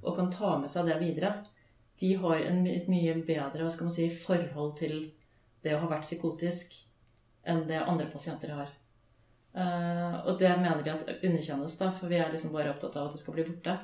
[0.01, 1.35] og kan ta med seg det videre,
[2.01, 4.97] de har en, et mye bedre hva skal man si, forhold til
[5.63, 6.73] det å ha vært psykotisk
[7.45, 8.73] enn det andre pasienter har.
[9.55, 13.09] Eh, og det mener de at underkjennes, da, for vi er liksom bare opptatt av
[13.09, 13.77] at det skal bli borte.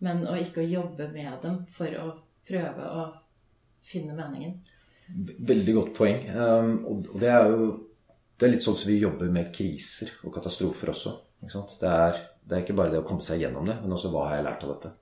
[0.00, 2.08] Men å ikke jobbe med dem for å
[2.48, 3.06] prøve å
[3.84, 4.56] finne meningen.
[5.50, 6.22] Veldig godt poeng.
[6.32, 7.70] Um, og det er jo
[8.40, 11.10] det er litt sånn som vi jobber med kriser og katastrofer også.
[11.44, 14.30] Det, er, det er ikke bare det å komme seg gjennom det, men også hva
[14.30, 14.92] har jeg lært av dette?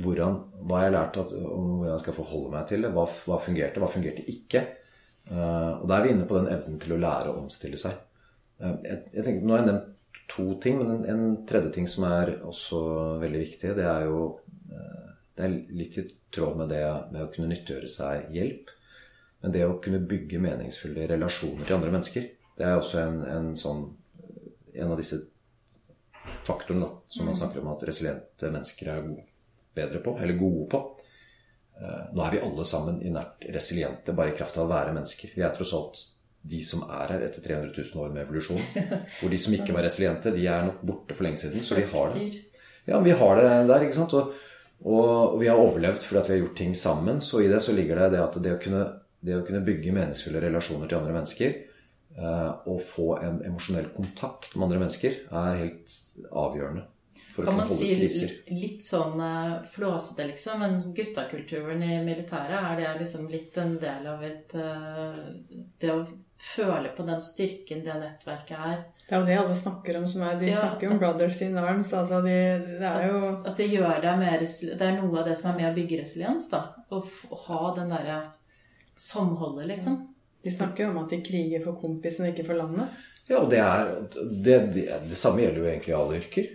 [0.00, 2.92] Hvordan, hva har jeg lært at, om hvordan jeg skal forholde meg til det?
[2.96, 4.64] Hva, hva fungerte, hva fungerte ikke?
[5.28, 8.00] Uh, og da er vi inne på den evnen til å lære å omstille seg.
[8.62, 9.90] Uh, jeg, jeg tenker, nå har jeg nevnt
[10.26, 10.78] to ting.
[10.78, 12.80] Men en, en tredje ting som er også
[13.22, 14.22] veldig viktig, det er jo
[14.70, 18.72] eh, Det er litt i tråd med det med å kunne nyttiggjøre seg hjelp.
[19.42, 23.52] Men det å kunne bygge meningsfulle relasjoner til andre mennesker, det er også en, en
[23.58, 23.84] sånn
[24.74, 25.20] En av disse
[26.42, 29.04] faktorene da, som man snakker om at resiliente mennesker er
[29.76, 30.80] bedre på, eller gode på.
[31.78, 35.30] Eh, Nå er vi alle sammen inert resiliente bare i kraft av å være mennesker.
[35.36, 36.00] Vi er tross alt
[36.44, 38.60] de som er her etter 300 000 år med evolusjon.
[39.18, 41.64] Hvor de som ikke var resiliente, de er nok borte for lenge siden.
[41.64, 42.24] Så vi har det.
[42.84, 44.12] Ja, vi har det der, ikke sant.
[44.18, 44.34] Og,
[44.84, 45.04] og,
[45.34, 47.22] og vi har overlevd fordi at vi har gjort ting sammen.
[47.24, 48.82] Så i det så ligger det det at det å kunne,
[49.24, 54.52] det å kunne bygge meningsfulle relasjoner til andre mennesker eh, og få en emosjonell kontakt
[54.54, 55.96] med andre mennesker er helt
[56.28, 56.90] avgjørende.
[57.34, 58.30] For Kan å man si kriser.
[58.54, 60.60] litt sånn eh, flåsete, liksom?
[60.62, 65.24] Men guttakulturen i militæret, er det liksom litt en del av et eh,
[65.80, 66.04] Det å
[66.44, 68.82] føle på den styrken det nettverket er.
[69.08, 70.06] Det er jo det alle snakker om.
[70.08, 70.60] Som er, de Ja.
[70.60, 71.92] snakker jo om 'brothers in arms'.
[71.92, 72.36] Altså de,
[72.80, 75.56] det er jo At det gjør deg mer Det er noe av det som er
[75.60, 76.62] med å bygge resiliens, da.
[76.92, 78.22] Å f- å ha den derre
[78.96, 80.08] samholdet, liksom.
[80.44, 82.88] De snakker jo om at de kriger for kompisen og ikke for landet.
[83.28, 86.48] Ja, og det, er, det, det, det samme gjelder jo egentlig i alle yrker.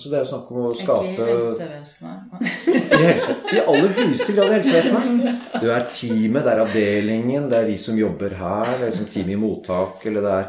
[0.00, 2.36] Altså Det er jo snakk om å skape Ikke i helsevesenet.
[2.72, 5.42] I, helse, I aller høyeste grad i helsevesenet.
[5.60, 9.10] Du er teamet, det er avdelingen, det er vi som jobber her, det er liksom
[9.12, 10.46] teamet i mottak eller det er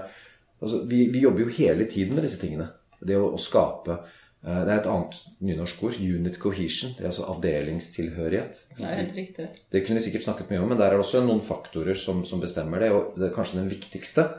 [0.62, 2.70] altså, vi, vi jobber jo hele tiden med disse tingene.
[3.04, 6.00] Det å, å skape eh, Det er et annet nynorsk ord.
[6.00, 6.96] Unit cohesion.
[6.96, 8.64] Det er altså avdelingstilhørighet.
[8.80, 9.50] Det er helt riktig.
[9.68, 12.24] Det kunne vi sikkert snakket mye om, men der er det også noen faktorer som,
[12.30, 12.94] som bestemmer det.
[12.96, 14.30] Og det er kanskje den viktigste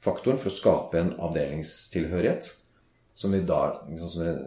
[0.00, 2.54] faktoren for å skape en avdelingstilhørighet.
[3.14, 4.38] Som vi da, liksom, som er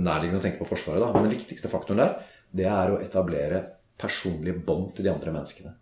[0.00, 1.10] nærliggende å tenke på Forsvaret, da.
[1.12, 2.14] Men den viktigste faktoren der,
[2.54, 3.60] det er å etablere
[4.00, 5.74] personlige bånd til de andre menneskene.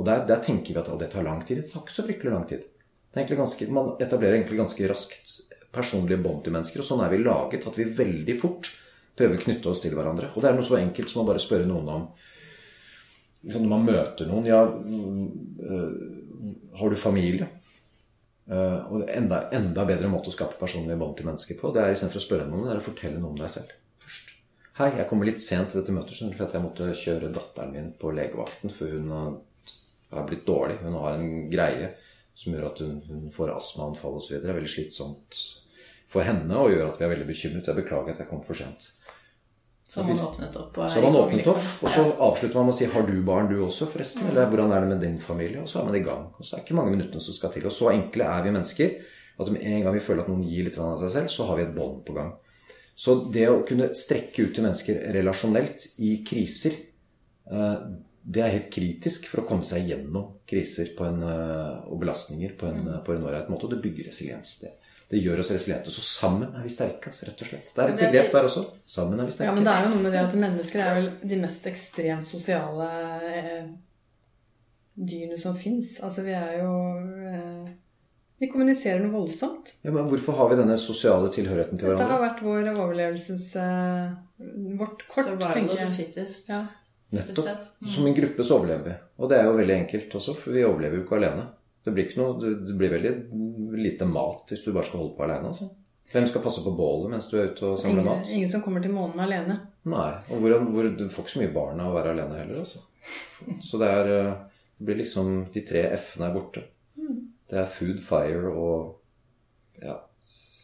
[0.00, 1.60] Og der, der tenker vi at det tar lang tid.
[1.60, 2.64] Det tar ikke så fryktelig lang tid.
[3.12, 5.34] Ganske, man etablerer egentlig ganske raskt
[5.74, 6.82] personlige bånd til mennesker.
[6.82, 8.70] Og sånn er vi laget at vi veldig fort
[9.18, 10.32] prøver å knytte oss til hverandre.
[10.34, 12.10] Og det er noe så enkelt som å bare spørre noen om
[13.40, 15.92] liksom Når man møter noen Ja, øh,
[16.76, 17.48] har du familie?
[18.50, 21.94] Eh, og enda, enda bedre måte å skape personlige bånd til mennesker på, det er
[21.94, 24.32] istedenfor å spørre noen, det er å fortelle noe om deg selv først.
[24.80, 27.30] Hei, jeg kommer litt sent til dette møtet, skjønner du, for at jeg måtte kjøre
[27.36, 29.12] datteren min på legevakten, for hun
[30.10, 30.80] har blitt dårlig.
[30.82, 31.92] Hun har en greie
[32.34, 34.38] som gjør at hun, hun får astmaanfall osv.
[34.40, 35.40] Det er veldig slitsomt
[36.10, 37.62] for henne og gjør at vi er veldig bekymret.
[37.62, 38.88] Så jeg beklager at jeg kom for sent.
[39.90, 40.76] Så har man åpnet opp.
[40.78, 41.78] og Så har man åpnet opp, liksom.
[41.82, 44.72] og så avslutter man med å si 'Har du barn, du også, forresten?' Eller 'Hvordan
[44.72, 46.28] er det med din familie?' Og så er man i gang.
[46.38, 47.66] Og så er det ikke mange minuttene som skal til.
[47.66, 48.90] Og så enkle er vi mennesker
[49.40, 51.56] at med en gang vi føler at noen gir litt av seg selv, så har
[51.56, 52.32] vi et bånd på gang.
[52.94, 56.72] Så det å kunne strekke ut til mennesker relasjonelt i kriser,
[57.50, 57.76] eh,
[58.22, 62.56] det er helt kritisk for å komme seg gjennom kriser på en, eh, og belastninger
[62.58, 63.64] på en, på en ålreit måte.
[63.64, 64.58] Og det bygger resiliens.
[64.60, 64.74] Det,
[65.10, 65.90] det gjør oss resiliente.
[65.90, 67.72] Så sammen er vi sterke, altså, rett og slett.
[67.74, 68.62] Det er et begrep der også.
[68.86, 69.50] Sammen er vi sterke.
[69.50, 72.30] Ja, men det er jo noe med det at mennesker er vel de mest ekstremt
[72.30, 72.88] sosiale
[73.26, 73.64] eh,
[74.94, 75.96] dyrene som fins.
[76.04, 76.72] Altså vi er jo
[77.26, 77.70] eh,
[78.40, 79.74] Vi kommuniserer noe voldsomt.
[79.82, 82.06] Ja, men Hvorfor har vi denne sosiale tilhørigheten til hverandre?
[82.06, 83.50] Dette har vært vår overlevelses...
[83.60, 84.18] Eh,
[84.78, 85.92] vårt kort, Survival tenker jeg.
[85.98, 86.48] fittest.
[86.54, 86.62] Ja.
[87.10, 87.66] Nettopp.
[87.82, 87.88] Mm.
[87.92, 88.94] Som en gruppe så overlever vi.
[89.18, 91.50] Og det er jo veldig enkelt også, for vi overlever jo ikke alene.
[91.84, 93.12] Det blir, ikke noe, det blir veldig
[93.82, 95.52] lite mat hvis du bare skal holde på alene.
[95.52, 95.70] Altså.
[96.12, 98.30] Hvem skal passe på bålet mens du er ute og samler mat?
[98.34, 99.60] ingen som kommer til månen alene.
[99.90, 100.10] Nei.
[100.28, 102.82] Og hvor, hvor, du får ikke så mye barn av å være alene heller, altså.
[103.64, 104.32] Så det er eh,
[104.76, 106.62] Det blir liksom De tre F-ene er borte.
[107.50, 108.96] Det er food, fire og
[109.80, 109.96] Ja,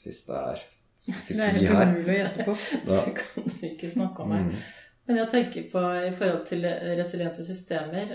[0.05, 0.61] det er
[0.99, 2.57] Skal ikke Det er si helt umulig å gjette på.
[2.89, 4.51] Da, Det kan du ikke snakke om her.
[4.51, 4.67] mm.
[5.07, 6.67] Men jeg tenker på i forhold til
[6.99, 8.15] resiliente systemer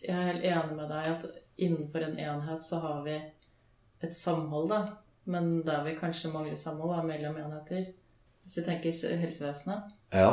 [0.00, 1.26] Jeg er helt enig med deg at
[1.60, 3.18] innenfor en enhet så har vi
[4.04, 4.80] et samhold, da.
[5.30, 7.90] Men der vi kanskje mangler samhold, er mellom enheter.
[8.42, 9.92] Hvis du tenker helsevesenet.
[10.12, 10.32] Ja.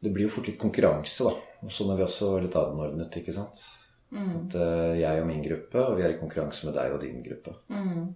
[0.00, 1.60] Det blir jo fort litt konkurranse, da.
[1.64, 3.62] Og sånn er vi også litt anordnet, ikke sant.
[4.12, 4.30] Mm.
[4.38, 7.20] At uh, jeg og min gruppe, og vi er i konkurranse med deg og din
[7.24, 7.56] gruppe.
[7.72, 8.06] Mm.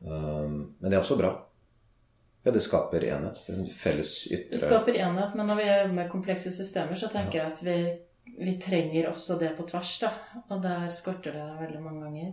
[0.00, 1.34] Um, men det er også bra.
[2.42, 3.40] Ja, det skaper enhet.
[3.46, 7.42] Det en Felles Det skaper enhet, men når vi er med komplekse systemer, så tenker
[7.42, 7.76] jeg at vi,
[8.40, 10.14] vi trenger også det på tvers, da.
[10.48, 12.32] Og der skorter det veldig mange ganger.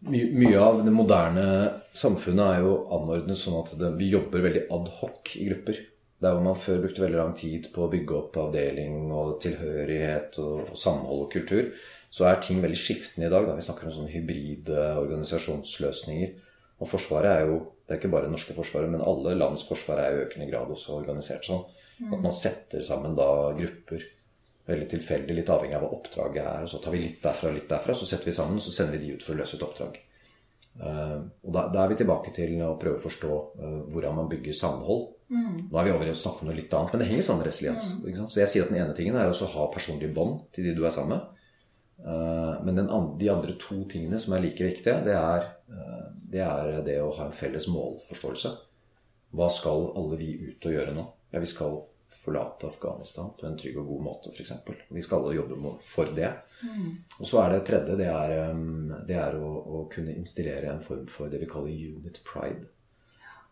[0.00, 1.46] My, Mye av det moderne
[1.96, 5.80] samfunnet er jo anordnet sånn at det, vi jobber veldig ad hoc i grupper.
[6.20, 10.36] Der hvor man før brukte veldig lang tid på å bygge opp avdeling og tilhørighet
[10.42, 11.70] og, og samhold og kultur,
[12.12, 13.46] så er ting veldig skiftende i dag.
[13.48, 13.56] Da.
[13.56, 16.32] Vi snakker om sånne hybride organisasjonsløsninger.
[16.80, 19.98] Og Forsvaret er jo Det er ikke bare det norske forsvaret, men alle lands forsvar
[19.98, 21.64] er i økende grad også organisert sånn.
[22.06, 24.04] At man setter sammen da grupper
[24.70, 26.62] veldig tilfeldig, litt avhengig av hva oppdraget er.
[26.64, 28.72] og Så tar vi litt derfra og litt derfra, så setter vi sammen, og så
[28.74, 29.98] sender vi de ut for å løse et oppdrag.
[30.78, 34.30] Eh, og da, da, er vi tilbake til å prøve å forstå uh, hvordan man
[34.30, 35.08] bygger samhold.
[35.30, 35.66] Mm.
[35.66, 37.44] Nå er vi over i å snakke om noe litt annet, men det henger sammen
[37.44, 37.90] med resiliens.
[37.98, 38.22] Mm.
[38.30, 40.84] Så jeg sier at den ene tingen er å ha personlige bånd til de du
[40.86, 41.36] er sammen med.
[42.00, 45.50] Uh, men andre, de andre to tingene som er like viktige, det er,
[46.30, 48.54] det er, det å ha en felles målforståelse.
[49.36, 51.04] Hva skal alle vi ut og gjøre nå?
[51.30, 51.76] Ja, vi skal
[52.20, 54.52] forlate Afghanistan på en trygg og god måte, f.eks.
[54.88, 56.32] Vi skal alle jobbe for det.
[56.62, 56.90] Mm.
[57.18, 60.84] Og så er det tredje det er, um, det er å, å, kunne installere en
[60.84, 62.68] form for det vi kaller unit pride.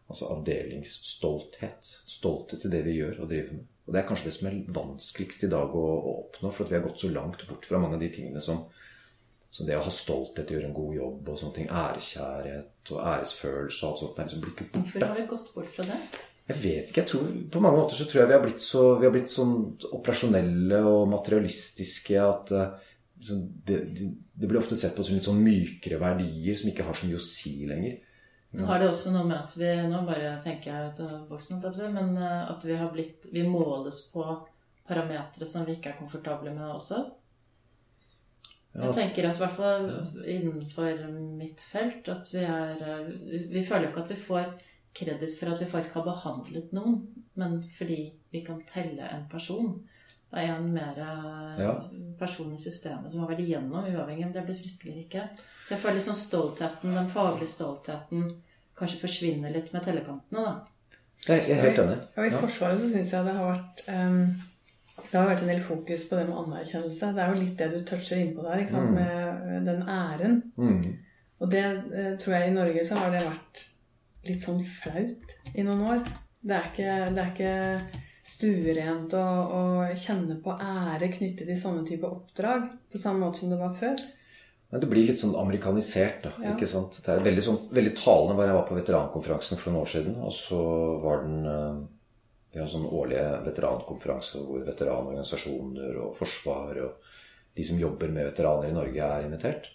[0.09, 1.89] Altså avdelingsstolthet.
[2.09, 3.67] Stolthet til det vi gjør og driver med.
[3.89, 6.73] Og det er kanskje det som er vanskeligst i dag å, å oppnå, for at
[6.73, 8.67] vi har gått så langt bort fra mange av de tingene som,
[9.49, 11.71] som det å ha stolthet, gjøre en god jobb og sånne ting.
[11.73, 14.13] Ærekjærhet og æresfølelse og alt sånt.
[14.13, 14.83] Det er liksom blitt borte.
[14.83, 16.03] Hvorfor har vi gått bort fra det?
[16.49, 17.03] Jeg vet ikke.
[17.03, 19.33] jeg tror, På mange måter så tror jeg vi har blitt så vi har blitt
[19.33, 19.55] sånn
[19.93, 22.53] operasjonelle og materialistiske at
[23.19, 23.79] liksom, det,
[24.33, 27.21] det, blir ofte sett på som litt sånn mykere verdier som ikke har så mye
[27.21, 27.99] å si lenger.
[28.57, 31.61] Så har det også noe med at vi Nå bare tenker jeg ut av boksen,
[31.93, 34.25] men eh, at vi har blitt Vi måles på
[34.89, 37.03] parametere som vi ikke er komfortable med også.
[38.73, 39.85] Jeg altså- tenker at i hvert fall
[40.25, 43.13] innenfor mitt felt at vi er eh,
[43.53, 44.49] Vi føler ikke at vi får
[44.97, 47.01] kreditt for at vi faktisk har behandlet noen,
[47.39, 48.01] men fordi
[48.33, 49.77] vi kan telle en person.
[50.29, 51.75] Det er en mer eh, ja.
[52.19, 55.25] person i systemet som har vært igjennom, uavhengig om det blir friske eller ikke.
[55.65, 58.27] Så jeg føler liksom stoltheten, den faglige stoltheten,
[58.79, 60.75] kanskje forsvinner litt med tellekantene, da.
[61.27, 61.97] Jeg er helt enig.
[62.15, 64.21] Ja, I Forsvaret så syns jeg det har vært um,
[65.09, 67.11] det har vært en del fokus på det med anerkjennelse.
[67.17, 68.91] Det er jo litt det du toucher innpå der, ikke sant?
[68.91, 68.99] Mm.
[68.99, 70.39] med eh, den æren.
[70.57, 70.79] Mm.
[71.39, 73.65] Og det uh, tror jeg i Norge så har det vært
[74.29, 76.05] litt sånn flaut i noen år.
[76.39, 79.61] Det er ikke, det er ikke stuerent å, å,
[79.99, 83.99] kjenne på ære knyttet til sånne type oppdrag på samme måte som det var før.
[84.69, 86.35] Men det blir litt sånn amerikanisert, da.
[86.45, 86.53] Ja.
[86.53, 86.99] ikke sant?
[87.01, 90.19] Det er veldig, sånn, veldig talende var jeg var på veterankonferansen for noen år siden.
[90.21, 90.59] Og så
[91.01, 91.79] var den eh,
[92.53, 97.09] Vi har en sånn årlige veterankonferanse hvor veteranorganisasjoner og forsvar og
[97.59, 99.73] de som jobber med veteraner i Norge, er invitert.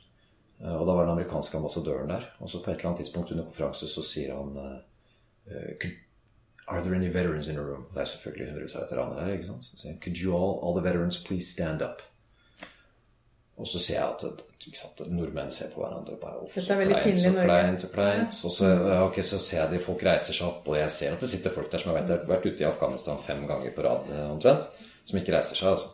[0.63, 2.30] Eh, og da var den amerikanske ambassadøren der.
[2.39, 5.89] Og så på et eller annet tidspunkt under konferanse så sier han uh,
[6.67, 7.86] Are there any veterans in the room?
[7.93, 9.34] Det er selvfølgelig hundrevis av veteraner der.
[9.34, 9.63] ikke sant?
[9.63, 12.04] Så sier han Could you all, all the veterans please stand up?
[13.58, 14.23] Og så ser jeg at
[14.65, 18.38] ikke sant, nordmenn ser på hverandre bare oh, så kleint, så kleint, så kleint.
[18.47, 18.69] Og så,
[19.04, 21.54] okay, så ser jeg de folk reiser seg opp, og jeg ser at det sitter
[21.54, 24.65] folk der som har vært, vært ute i Afghanistan fem ganger på rad omtrent,
[25.06, 25.76] som ikke reiser seg.
[25.76, 25.91] altså.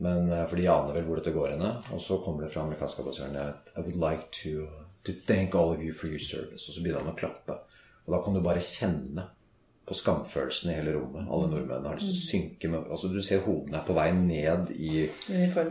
[0.00, 1.74] Men eh, For de aner vel hvor dette går henne.
[1.94, 4.68] Og så kommer det fra amerikanske ambassadøren I would like to,
[5.04, 6.68] to thank all of you for your service.
[6.68, 7.60] Og så begynner han å klappe.
[8.06, 9.28] Og da kan du bare kjenne
[9.90, 11.26] på skamfølelsen i hele rommet.
[11.26, 14.10] Alle nordmennene har lyst til å synke med Altså Du ser hodene er på vei
[14.14, 15.04] ned i,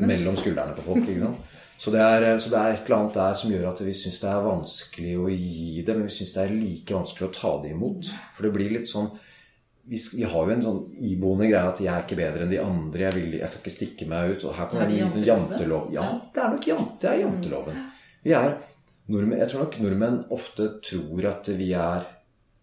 [0.04, 1.08] mellom skuldrene på folk.
[1.08, 1.56] ikke sant?
[1.80, 4.18] Så det, er, så det er et eller annet der som gjør at vi syns
[4.20, 7.52] det er vanskelig å gi det, men vi syns det er like vanskelig å ta
[7.64, 8.10] det imot.
[8.36, 9.08] For det blir litt sånn
[9.90, 12.62] vi, vi, har jo en sånn iboende greie at jeg er ikke bedre enn de
[12.62, 13.08] andre.
[13.08, 14.46] Jeg, vil, jeg skal ikke stikke meg ut.
[14.46, 15.90] Og her kan det en sånn jantelov.
[15.96, 17.82] Ja, det er nok jante, det er janteloven.
[18.26, 18.56] Vi er
[19.10, 22.08] nordmenn, Jeg tror nok nordmenn ofte tror at vi er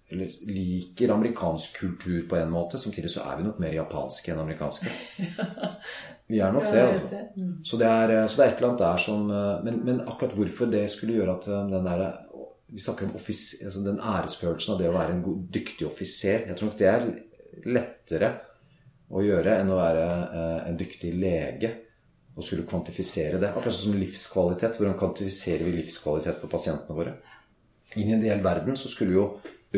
[0.07, 2.79] eller liker amerikansk kultur på en måte.
[2.79, 4.93] Samtidig så er vi nok mer japanske enn amerikanske.
[6.31, 7.19] Vi er nok det, altså.
[7.67, 9.29] Så det er, så det er et eller annet der som
[9.67, 12.03] men, men akkurat hvorfor det skulle gjøre at den der
[12.67, 16.49] vi snakker om altså den æresfølelsen av det å være en god, dyktig offiser.
[16.49, 17.05] Jeg tror nok det er
[17.71, 18.31] lettere
[19.15, 21.73] å gjøre enn å være eh, en dyktig lege
[22.37, 23.53] og skulle kvantifisere det.
[23.55, 24.81] Akkurat som livskvalitet.
[24.81, 27.15] Hvordan kvantifiserer vi livskvalitet for pasientene våre?
[27.97, 29.29] I en del verden så skulle jo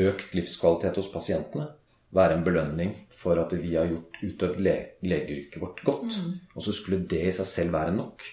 [0.08, 1.68] økt livskvalitet hos pasientene
[2.14, 4.74] være en belønning for at vi har gjort utøvd le
[5.04, 6.18] legeyrket vårt godt.
[6.24, 6.34] Mm.
[6.56, 8.24] Og så skulle det i seg selv være nok.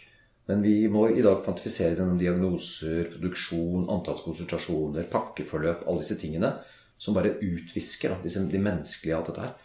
[0.49, 6.53] Men vi må i dag kvantifisere gjennom diagnoser, produksjon, antall konsultasjoner, pakkeforløp, alle disse tingene
[6.97, 9.55] som bare utvisker da, disse, de menneskelige alt dette her.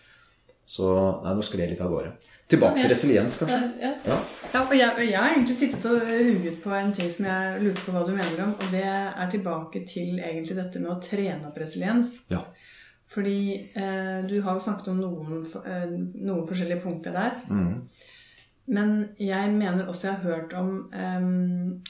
[0.71, 0.87] Så
[1.25, 2.13] nei, nå skal det litt av gårde.
[2.51, 3.59] Tilbake til resiliens, kanskje.
[3.83, 4.17] Ja, ja.
[4.53, 7.85] ja og jeg, jeg, har egentlig sittet og ruget på en ting som jeg lurte
[7.85, 8.55] på hva du mener om.
[8.55, 12.17] Og det er tilbake til egentlig dette med å trene opp resiliens.
[12.31, 12.45] Ja.
[13.11, 13.41] Fordi
[13.75, 15.87] eh, du har jo snakket om noen, eh,
[16.23, 17.39] noen forskjellige punkter der.
[17.51, 17.75] Mm.
[18.67, 21.81] Men jeg mener også jeg har hørt om um,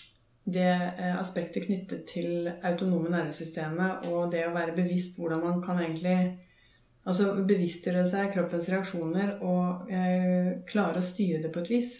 [0.45, 5.83] det eh, aspektet knyttet til autonome nervesystemet og det å være bevisst hvordan man kan
[5.83, 6.39] egentlig
[7.09, 11.95] Altså bevisstgjøre seg kroppens reaksjoner og eh, klare å styre det på et vis.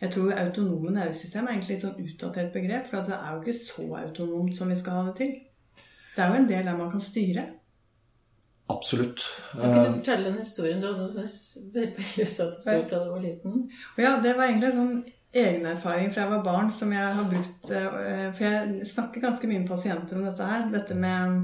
[0.00, 3.58] Jeg tror autonome nervesystem er egentlig et sånn utdatert begrep, for det er jo ikke
[3.60, 5.34] så autonomt som vi skal ha det til.
[6.16, 7.44] Det er jo en del der man kan styre.
[8.72, 9.24] Absolutt.
[9.52, 11.24] Kan ikke du eh, fortelle den historien du hadde
[11.74, 13.66] veldig lyst til du da du var liten?
[14.00, 14.94] Ja, det var egentlig sånn
[15.32, 19.48] egen erfaring fra jeg var barn som jeg har brukt eh, For jeg snakker ganske
[19.48, 20.66] mye med pasienter om dette her.
[20.72, 21.40] Dette med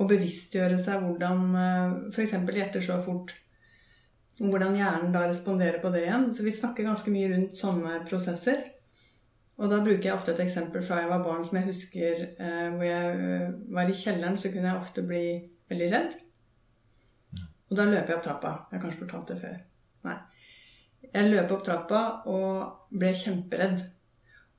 [0.00, 1.56] å bevisstgjøre seg hvordan
[2.10, 2.36] f.eks.
[2.50, 3.34] hjertet slår fort.
[4.42, 6.30] Hvordan hjernen da responderer på det igjen.
[6.34, 8.64] Så vi snakker ganske mye rundt sånne prosesser.
[9.60, 12.68] Og da bruker jeg ofte et eksempel fra jeg var barn som jeg husker eh,
[12.72, 15.24] hvor jeg var i kjelleren, så kunne jeg ofte bli
[15.70, 16.16] veldig redd.
[17.72, 18.52] Og da løper jeg opp trappa.
[18.68, 19.58] Jeg har kanskje fortalt det før.
[20.04, 20.18] Nei.
[21.08, 23.80] Jeg løp opp trappa og ble kjemperedd.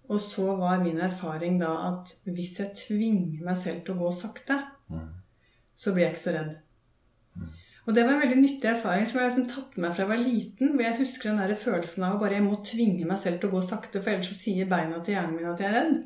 [0.10, 4.10] Og så var min erfaring da at hvis jeg tvinger meg selv til å gå
[4.17, 4.58] sakte,
[4.89, 5.06] mm.
[5.78, 6.58] så blir jeg ikke så redd.
[7.84, 10.12] Og det var en veldig nyttig erfaring som jeg liksom tatt med meg fra jeg
[10.12, 10.73] var liten.
[10.73, 13.58] Hvor jeg husker den der følelsen av bare jeg må tvinge meg selv til å
[13.60, 15.97] gå sakte, for ellers så sier beina til hjernen min at jeg er redd.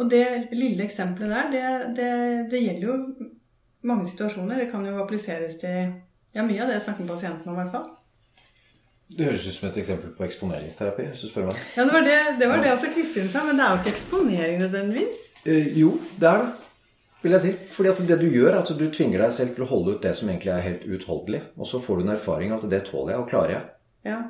[0.00, 2.10] Og det lille eksempelet der, det, det,
[2.52, 3.30] det gjelder jo
[3.86, 4.64] mange situasjoner.
[4.64, 5.92] Det kan jo appliseres til
[6.34, 7.88] ja, mye av det jeg snakker med pasientene om, i hvert fall.
[9.10, 11.62] Det høres ut som et eksempel på eksponeringsterapi, hvis du spør meg.
[11.74, 13.94] Ja, det var det, det, var det også Kristin sa, men det er jo ikke
[13.96, 15.24] eksponering nødvendigvis.
[15.42, 16.50] Eh, jo, det er det.
[17.20, 17.50] Vil jeg si.
[17.74, 20.04] Fordi at det du gjør, er at du tvinger deg selv til å holde ut
[20.06, 21.40] det som egentlig er helt uutholdelig.
[21.58, 23.64] Og så får du en erfaring at det tåler jeg, og klarer jeg.
[24.08, 24.20] Ja,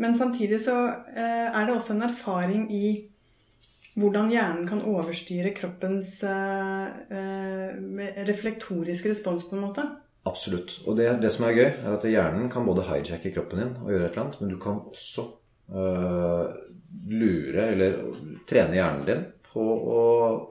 [0.00, 0.76] Men samtidig så
[1.12, 2.86] eh, er det også en erfaring i
[3.98, 9.84] hvordan hjernen kan overstyre kroppens eh, eh, reflektoriske respons, på en måte.
[10.28, 10.78] Absolutt.
[10.86, 13.90] Og det, det, som er gøy, er at hjernen kan både hijacke kroppen din og
[13.90, 15.26] gjøre et eller annet, men du kan også
[15.72, 16.46] eh,
[17.10, 17.98] lure eller
[18.48, 20.02] trene hjernen din på å,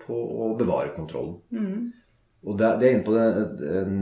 [0.04, 1.40] på å bevare kontrollen.
[1.56, 1.90] Mm.
[2.42, 3.26] Og det, det, er inne på det,
[3.80, 3.98] en,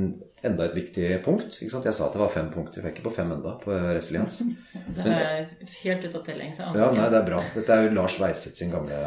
[0.46, 1.58] enda et viktig punkt.
[1.62, 2.82] Jeg sa at det var fem punkter.
[2.82, 4.42] Jeg er ikke på fem enda på resiliens.
[4.96, 5.50] Det er
[5.84, 6.54] helt ut av telling.
[6.58, 7.42] Ja, nei, det er bra.
[7.54, 8.98] Dette er jo Lars Weiseth sin gamle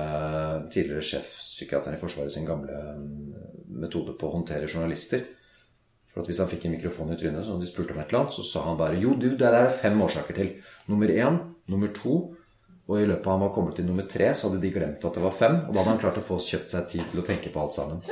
[0.72, 3.32] tidligere sjefpsykiateren i Forsvaret sin gamle mm,
[3.82, 5.24] metode på å håndtere journalister.
[6.12, 8.26] For at Hvis han fikk en mikrofon i trynet så de spurte om et eller
[8.26, 10.54] annet, så sa han bare jo, du, det er fem årsaker til.
[10.92, 11.40] Nummer én,
[11.72, 12.16] nummer to,
[12.90, 15.16] og i løpet av han var kommet til nummer tre, så hadde de glemt at
[15.16, 15.62] det var fem.
[15.64, 17.78] Og da hadde han klart å få kjøpt seg tid til å tenke på alt
[17.78, 18.04] sammen.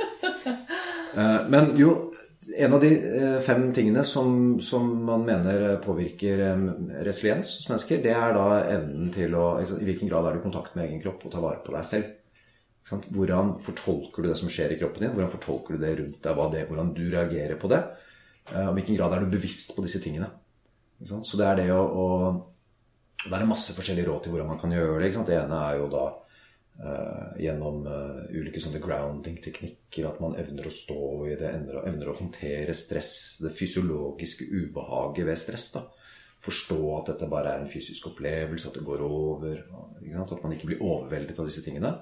[1.11, 2.10] Eh, men jo,
[2.49, 2.89] en av de
[3.21, 6.63] eh, fem tingene som, som man mener påvirker eh,
[7.05, 10.45] resiliens hos mennesker, det er da evnen til å I hvilken grad er du i
[10.47, 12.17] kontakt med egen kropp og tar vare på deg selv?
[13.13, 15.13] Hvordan fortolker du det som skjer i kroppen din?
[15.13, 16.39] Hvordan fortolker du det rundt deg?
[16.55, 17.81] Det, hvordan du reagerer på det?
[18.49, 20.31] Og i hvilken grad er du bevisst på disse tingene?
[21.05, 22.07] Så det er det å, å
[23.21, 25.13] Det er masse forskjellige råd til hvordan man kan gjøre det.
[25.29, 26.07] Det ene er jo da
[26.79, 32.11] uh, gjennom uh, ulike sånne grounding-teknikker, at man evner å stå i det, evner, evner,
[32.11, 35.67] å håndtere stress, det fysiologiske ubehaget ved stress.
[35.75, 35.85] da.
[36.41, 39.61] Forstå at dette bare er en fysisk opplevelse, at det går over.
[40.01, 41.93] At man ikke blir overveldet av disse tingene.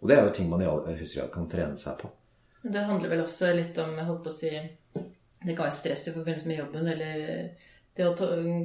[0.00, 2.08] Og det er jo ting man i høyeste grad kan trene seg på.
[2.62, 4.50] Det handler vel også litt om jeg holdt på å si,
[5.42, 7.20] Det kan være stress i forbindelse med jobben eller
[7.96, 8.14] det å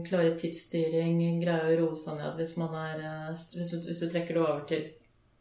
[0.07, 4.43] klare tidsstyring, greie å roe seg ned hvis man er eh, hvis, du trekker det
[4.43, 4.85] over til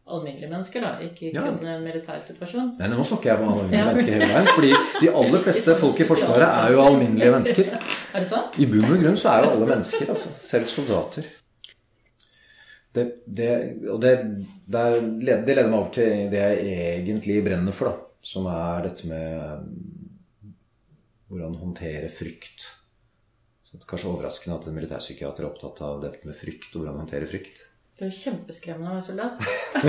[0.06, 1.42] alminnelige mennesker, da, ikke ja.
[1.42, 2.68] kun en militær situasjon.
[2.78, 3.86] Nei, nå snakker jeg om alminnelige ja.
[3.88, 4.50] mennesker hele veien.
[4.54, 7.72] Fordi de aller fleste folk i Forsvaret er jo alminnelige mennesker.
[8.16, 8.54] Er det sant?
[8.62, 10.30] I bunn og grunn så er jo alle mennesker, altså.
[10.40, 11.26] Selv soldater.
[12.96, 13.50] Det, det,
[13.92, 14.14] og det,
[14.72, 14.84] det,
[15.26, 18.14] leder meg over til det jeg egentlig brenner for, da.
[18.26, 19.66] Som er dette med
[21.28, 22.70] hvordan håndtere frykt.
[23.66, 26.84] Så det er kanskje overraskende at en militærpsykiater er opptatt av dette med frykt og
[26.84, 27.66] hvordan håndtere frykt.
[27.96, 29.38] Det er kjempeskremmende å være soldat.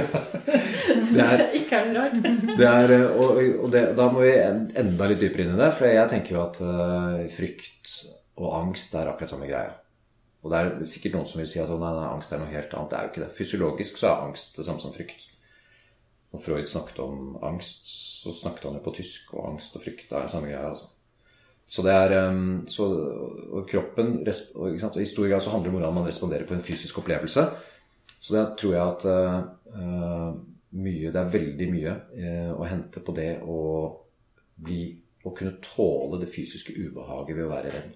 [1.15, 2.13] det er, ikke er det rart.
[2.55, 5.73] det er, og, og det, da må vi enda litt dypere inn i det.
[5.75, 7.97] For jeg tenker jo at uh, frykt
[8.37, 9.75] og angst er akkurat samme greia.
[10.45, 12.75] Og det er sikkert noen som vil si at nei, nei, angst er noe helt
[12.77, 12.93] annet.
[12.93, 13.31] Det er jo ikke det.
[13.41, 15.27] Fysiologisk så er angst det samme som frykt.
[16.31, 17.89] Når Freud snakket om angst,
[18.23, 20.69] så snakket han jo på tysk, og angst og frykt er samme greia.
[20.69, 20.93] altså.
[21.67, 22.85] Så det er um, så,
[23.51, 26.63] og kroppen og, I stor grad så handler det om hvordan man responderer på en
[26.63, 27.43] fysisk opplevelse.
[28.27, 30.31] Så det tror jeg at uh,
[30.75, 33.59] mye, det er veldig mye uh, å hente på det å
[34.67, 34.81] bli
[35.27, 37.95] Å kunne tåle det fysiske ubehaget ved å være redd.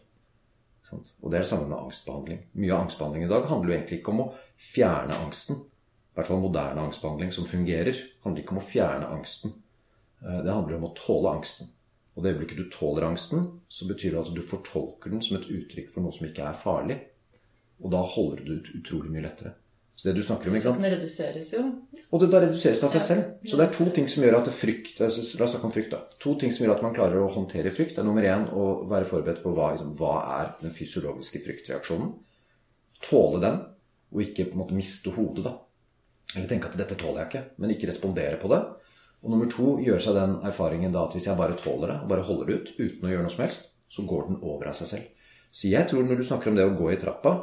[1.21, 2.41] Og det er det samme med angstbehandling.
[2.59, 4.25] Mye av angstbehandling i dag handler jo egentlig ikke om å
[4.59, 5.61] fjerne angsten.
[5.61, 9.53] I hvert fall moderne angstbehandling som fungerer, handler ikke om å fjerne angsten.
[10.19, 11.71] Uh, det handler om å tåle angsten.
[12.17, 15.47] Og det øyeblikket du tåler angsten, så betyr det at du fortolker den som et
[15.47, 16.99] uttrykk for noe som ikke er farlig.
[17.79, 19.55] Og da holder du ut utrolig mye lettere.
[19.95, 20.81] Så det du snakker om, ikke sant?
[20.81, 21.61] Den reduseres jo.
[22.09, 23.25] Og det da reduseres av seg selv.
[23.45, 25.99] Så det er to ting som gjør at frykt La oss snakke om frykt, da.
[26.23, 27.97] To ting som gjør at man klarer å håndtere frykt.
[27.97, 32.15] Det er nummer én å være forberedt på hva, liksom, hva er den fysiologiske fryktreaksjonen.
[33.05, 33.61] Tåle den,
[34.11, 35.57] og ikke på en måte miste hodet, da.
[36.33, 38.61] Eller tenke at 'dette tåler jeg ikke', men ikke respondere på det.
[39.21, 42.09] Og nummer to gjøre seg den erfaringen da at hvis jeg bare tåler det, og
[42.09, 44.77] bare holder det ut uten å gjøre noe som helst, så går den over av
[44.77, 45.27] seg selv.
[45.51, 47.35] Så jeg tror når du snakker om det å gå i trappa,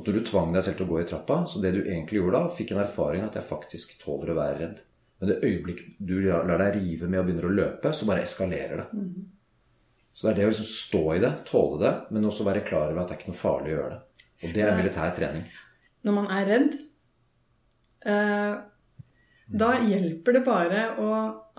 [0.00, 1.42] At du tvang deg selv til å gå i trappa.
[1.46, 4.58] Så det du egentlig gjorde da, fikk en erfaring at jeg faktisk tåler å være
[4.62, 4.80] redd.
[5.20, 8.80] Men det øyeblikket du lar deg rive med og begynner å løpe, så bare eskalerer
[8.80, 9.02] det.
[10.16, 12.88] Så det er det å liksom stå i det, tåle det, men også være klar
[12.88, 14.24] over at det er ikke noe farlig å gjøre det.
[14.40, 15.44] Og det er militær trening.
[16.08, 16.74] Når man er redd,
[18.08, 18.54] eh,
[19.60, 21.10] da hjelper det bare å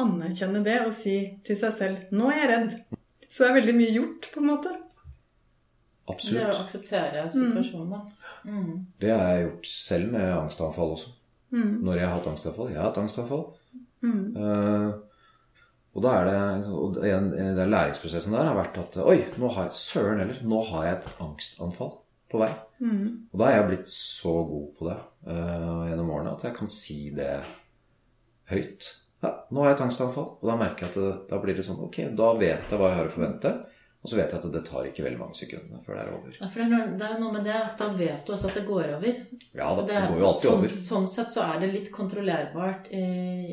[0.02, 2.98] anerkjenne det og si til seg selv 'Nå er jeg redd'.
[3.30, 4.72] Så er veldig mye gjort, på en måte.
[6.20, 8.30] Det er å akseptere situasjonen, da.
[8.48, 8.74] Mm.
[9.02, 11.16] Det har jeg gjort selv med angstanfall også.
[11.52, 12.70] Når jeg har hatt angstanfall.
[12.72, 13.48] Jeg har hatt angstanfall.
[14.42, 14.92] Eh,
[15.92, 19.52] og da er det og en, en, Den læringsprosessen der har vært at Oi, nå
[19.52, 21.92] har jeg søren heller, nå har jeg et angstanfall
[22.32, 22.52] på vei.
[23.34, 24.98] Og da er jeg blitt så god på det
[25.28, 27.34] uh, gjennom årene at jeg kan si det
[28.52, 28.88] høyt.
[29.22, 30.30] Ja, nå har jeg et angstanfall.
[30.40, 32.94] Og da merker jeg at det, da blir det sånn Ok, da vet jeg hva
[32.94, 33.54] jeg har å forvente.
[34.02, 36.34] Og så vet jeg at det tar ikke veldig mange sekundene før det er over.
[36.34, 38.50] Ja, for det er, noe, det er noe med det at da vet du også
[38.50, 39.20] at det går over.
[39.54, 40.74] Ja da, For det går jo alltid sånn, over.
[40.76, 43.04] Sånn sett så er det litt kontrollerbart i,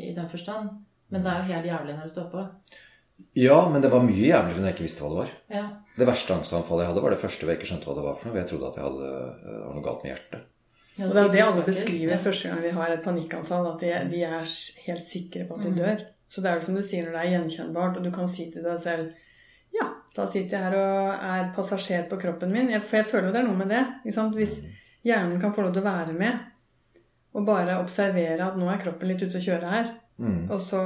[0.09, 0.71] i den forstand.
[1.13, 2.47] Men det er jo helt jævlig når det står på.
[3.39, 5.33] Ja, men det var mye jævligere når jeg ikke visste hva det var.
[5.53, 5.65] Ja.
[5.99, 8.19] Det verste angstanfallet jeg hadde, var det første hvor jeg ikke skjønte hva det var
[8.19, 8.41] for noe.
[8.41, 10.53] Jeg trodde at jeg hadde eh, var noe galt med hjertet.
[10.99, 14.23] Og det er det alle beskriver første gang vi har et panikkanfall, at de, de
[14.27, 14.55] er
[14.87, 16.05] helt sikre på at de dør.
[16.29, 18.49] Så det er jo som du sier når det er gjenkjennbart, og du kan si
[18.53, 19.13] til deg selv
[19.77, 22.71] Ja, da sitter jeg her og er passasjer på kroppen min.
[22.73, 23.85] Jeg, for jeg føler jo det er noe med det.
[24.37, 24.59] Hvis
[25.07, 26.39] hjernen kan få lov til å være med,
[27.37, 30.51] og bare observere at nå er kroppen litt ute å kjøre her, Mm.
[30.51, 30.81] og så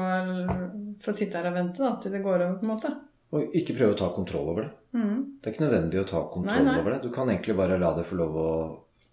[1.01, 2.91] få sitte her og vente da, til det går over, på en måte.
[3.33, 4.73] Og ikke prøve å ta kontroll over det.
[4.93, 5.15] Mm.
[5.41, 6.81] Det er ikke nødvendig å ta kontroll Nei, nei.
[6.83, 6.99] over det.
[7.07, 8.49] Du kan egentlig bare la det få lov å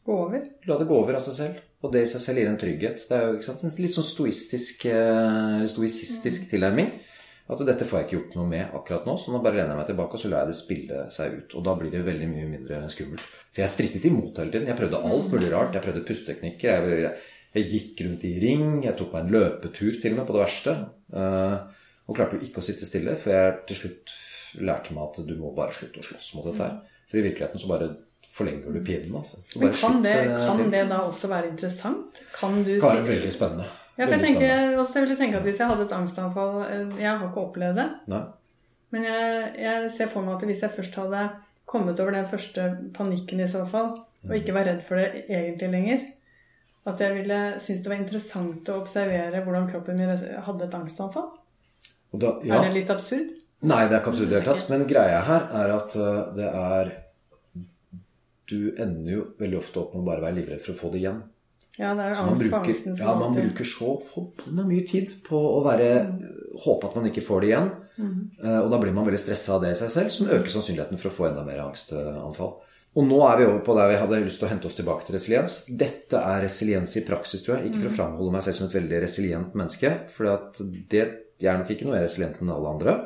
[0.09, 0.43] Gå over.
[0.67, 1.57] La det gå over av seg selv.
[1.83, 3.03] Og det i seg selv gir en trygghet.
[3.07, 3.63] Det er jo sant?
[3.63, 4.83] en litt sånn stoistisk,
[5.69, 6.49] stoisistisk mm.
[6.51, 6.91] tilnærming.
[7.49, 9.79] At dette får jeg ikke gjort noe med akkurat nå, så nå bare lener jeg
[9.79, 11.55] meg tilbake og så lar jeg det spille seg ut.
[11.57, 13.23] Og da blir det veldig mye mindre skummelt.
[13.49, 14.69] For jeg strittet imot hele tiden.
[14.69, 15.73] Jeg prøvde alt mulig rart.
[15.73, 16.85] Jeg prøvde pusteteknikker.
[16.93, 17.13] Jeg,
[17.55, 18.67] jeg, gikk rundt i ring.
[18.85, 20.75] Jeg tok meg en løpetur til og med på det verste.
[21.09, 21.57] Eh,
[22.05, 24.13] og klarte jo ikke å sitte stille, for jeg til slutt
[24.65, 27.01] lærte meg at du må bare slutte å slåss mot dette her.
[27.09, 27.89] For i virkeligheten så bare
[28.29, 29.41] forlenger du pinnen, altså.
[29.49, 32.21] Så Men kan det, eh, kan det da også være interessant?
[32.37, 33.69] Kan du Det kan være veldig spennende.
[33.99, 36.93] Ja, for jeg tenker, også jeg ville tenke at Hvis jeg hadde et angstanfall eh,
[37.01, 37.87] Jeg har ikke opplevd det.
[38.07, 38.21] Nei.
[38.95, 41.25] Men jeg, jeg ser for meg at hvis jeg først hadde
[41.69, 43.91] kommet over den første panikken i så fall,
[44.25, 46.07] og ikke var redd for det egentlig lenger,
[46.89, 50.09] at jeg ville synes det var interessant å observere hvordan kroppen min
[50.47, 51.27] hadde et angstanfall.
[52.09, 52.57] Da, ja.
[52.57, 53.35] Er det litt absurd?
[53.69, 54.69] Nei, det er ikke absurd i det hele tatt.
[54.71, 56.95] Men greia her er at eh, det er
[58.49, 61.03] Du ender jo veldig ofte opp med å bare være livredd for å få det
[61.03, 61.19] igjen.
[61.79, 64.85] Ja, det er Så jo man angst for angsten ja, man bruker så forbanna mye
[64.87, 65.85] tid på å være
[66.65, 67.69] håpe at man ikke får det igjen.
[68.43, 70.99] Eh, Og da blir man veldig stressa av det i seg selv, som øker sannsynligheten
[70.99, 72.57] for å få enda mer angstanfall.
[72.97, 75.05] Og nå er vi over på der vi hadde lyst til å hente oss tilbake
[75.05, 75.59] til resiliens.
[75.69, 77.69] Dette er resiliens i praksis, tror jeg.
[77.69, 80.25] Ikke for å framholde meg selv som et veldig resilient menneske, for
[80.89, 81.03] det,
[81.39, 82.97] jeg er nok ikke noe mer resilient enn alle andre.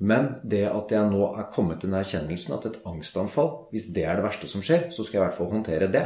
[0.00, 4.06] Men det at jeg nå er kommet til den erkjennelsen at et angstanfall, hvis det
[4.06, 6.04] er det verste som skjer, så skal jeg i hvert fall håndtere det.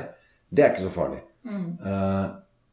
[0.48, 1.20] Det er ikke så farlig.
[1.46, 2.26] Eh,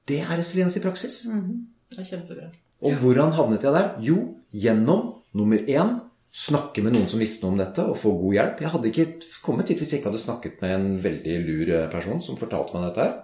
[0.09, 1.24] det er resiliens i praksis.
[1.26, 2.49] Det er kjempebra.
[2.86, 3.93] Og hvordan havnet jeg der?
[4.03, 4.18] Jo,
[4.53, 5.99] gjennom nummer én
[6.36, 8.63] snakke med noen som visste noe om dette, og få god hjelp.
[8.63, 9.05] Jeg hadde ikke
[9.45, 12.76] kommet hit hvis jeg ikke hadde snakket med en veldig lur eh, person som fortalte
[12.76, 13.16] meg dette her.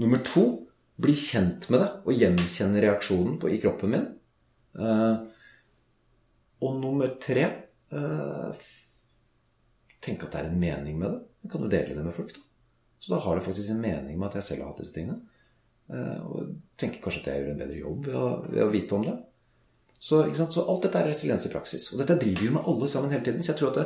[0.00, 0.44] Nummer to
[1.00, 4.08] bli kjent med det og gjenkjenne reaksjonen på, i kroppen min.
[4.74, 5.26] Uh,
[6.64, 7.44] og nummer tre
[7.94, 8.64] uh,
[10.02, 11.20] tenke at det er en mening med det.
[11.44, 12.43] Jeg kan jo dele det med folk, da.
[13.04, 15.20] Så da har det faktisk en mening med at jeg selv har hatt disse tingene.
[15.92, 18.96] Eh, og tenker kanskje at jeg gjør en bedre jobb ved å, ved å vite
[18.96, 19.14] om det.
[19.98, 20.56] Så, ikke sant?
[20.56, 21.90] så alt dette er resiliens i praksis.
[21.92, 23.44] Og dette driver jo med alle sammen hele tiden.
[23.44, 23.84] Så jeg tror at det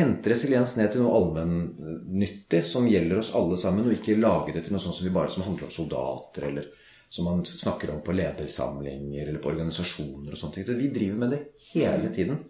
[0.00, 4.64] henter resiliens ned til noe allmennyttig som gjelder oss alle sammen, og ikke lage det
[4.64, 6.72] til noe sånt som, vi bare, som handler om soldater, eller
[7.14, 10.66] som man snakker om på ledersamlinger eller på organisasjoner og sånne ting.
[10.66, 12.40] Så Vi driver med det hele tiden.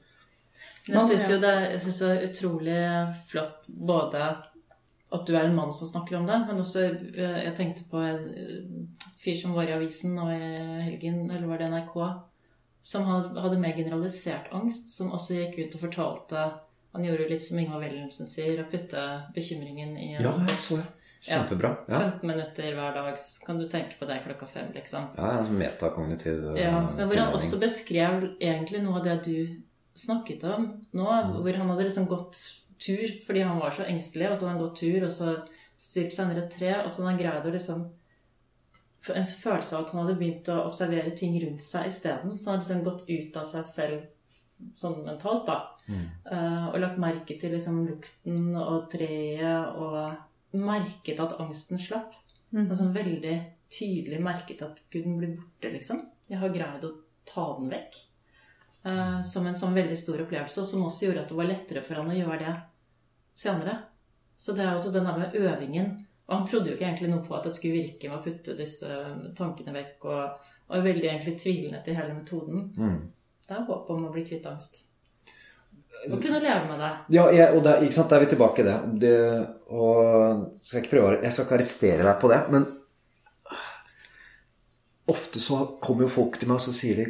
[0.86, 2.80] Jeg syns jo det, jeg synes det er utrolig
[3.28, 4.24] flott både
[5.14, 8.00] at du er en mann som snakker om det, men også eh, Jeg tenkte på
[8.02, 10.40] en eh, fyr som var i avisen nå i
[10.88, 11.94] helgen, eller var det NRK,
[12.84, 16.42] som hadde mer generalisert angst, som også gikk ut og fortalte
[16.94, 20.82] Han gjorde litt som Ingvar Wellensen sier, å putte bekymringen i en Ja, jeg så
[20.82, 20.90] det.
[21.24, 21.70] Kjempebra.
[21.88, 25.06] Ja, 15 minutter hver dag, så kan du tenke på det klokka fem, liksom.
[25.16, 29.38] ja sånn metakognitiv eh, Ja, men hvor han også beskrev egentlig noe av det du
[29.96, 31.06] snakket om nå.
[31.40, 32.36] Hvor han hadde liksom gått
[32.84, 35.34] tur fordi han var så engstelig, og så hadde han gått tur, og så
[35.80, 37.84] stilt seg under et tre, og så hadde han greid å liksom
[39.04, 42.38] En følelse av at han hadde begynt å observere ting rundt seg isteden.
[42.40, 45.58] Så han hadde liksom gått ut av seg selv sånn mentalt, da.
[46.32, 52.16] Eh, og lagt merke til liksom lukten og treet og merket at angsten slapp.
[52.54, 52.64] Mm.
[52.70, 53.36] Altså veldig
[53.74, 56.00] tydelig merket at Gud den blir borte, liksom.
[56.30, 56.94] Jeg har greid å
[57.28, 58.00] ta den vekk.
[58.84, 62.00] Uh, som en sånn veldig stor opplevelse, som også gjorde at det var lettere for
[62.00, 62.56] han å gjøre det
[63.34, 63.76] senere.
[64.36, 65.92] Så det er også den der med øvingen.
[66.26, 68.56] Og han trodde jo ikke egentlig noe på at det skulle virke med å putte
[68.56, 68.88] disse
[69.36, 72.64] tankene vekk, og, og er veldig egentlig tvilende til hele metoden.
[72.76, 73.00] Mm.
[73.44, 74.80] Det er håp om å bli kvitt angst.
[76.04, 76.92] Å kunne leve med det.
[77.16, 78.78] Ja, jeg, og der, ikke sant, da er vi tilbake i det.
[79.04, 79.18] det.
[79.72, 79.92] Og
[80.62, 82.66] skal jeg ikke prøve Jeg skal ikke arrestere deg på det, men
[85.12, 87.06] ofte så kommer jo folk til meg og så sier de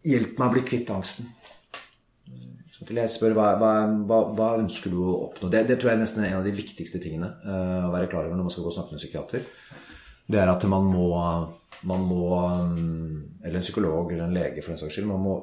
[0.00, 1.28] 'Hjelp meg å bli kvitt angsten'.
[2.80, 5.50] Til jeg spør hva, hva, hva, ønsker du å oppnå.
[5.52, 8.24] Det, det tror jeg nesten er en av de viktigste tingene eh, å være klar
[8.24, 9.48] over når man skal gå og snakke med en psykiater.
[10.30, 11.08] Det er at man må,
[11.90, 12.24] man må
[12.70, 15.10] mm, Eller en psykolog eller en lege, for den saks skyld.
[15.10, 15.36] Man må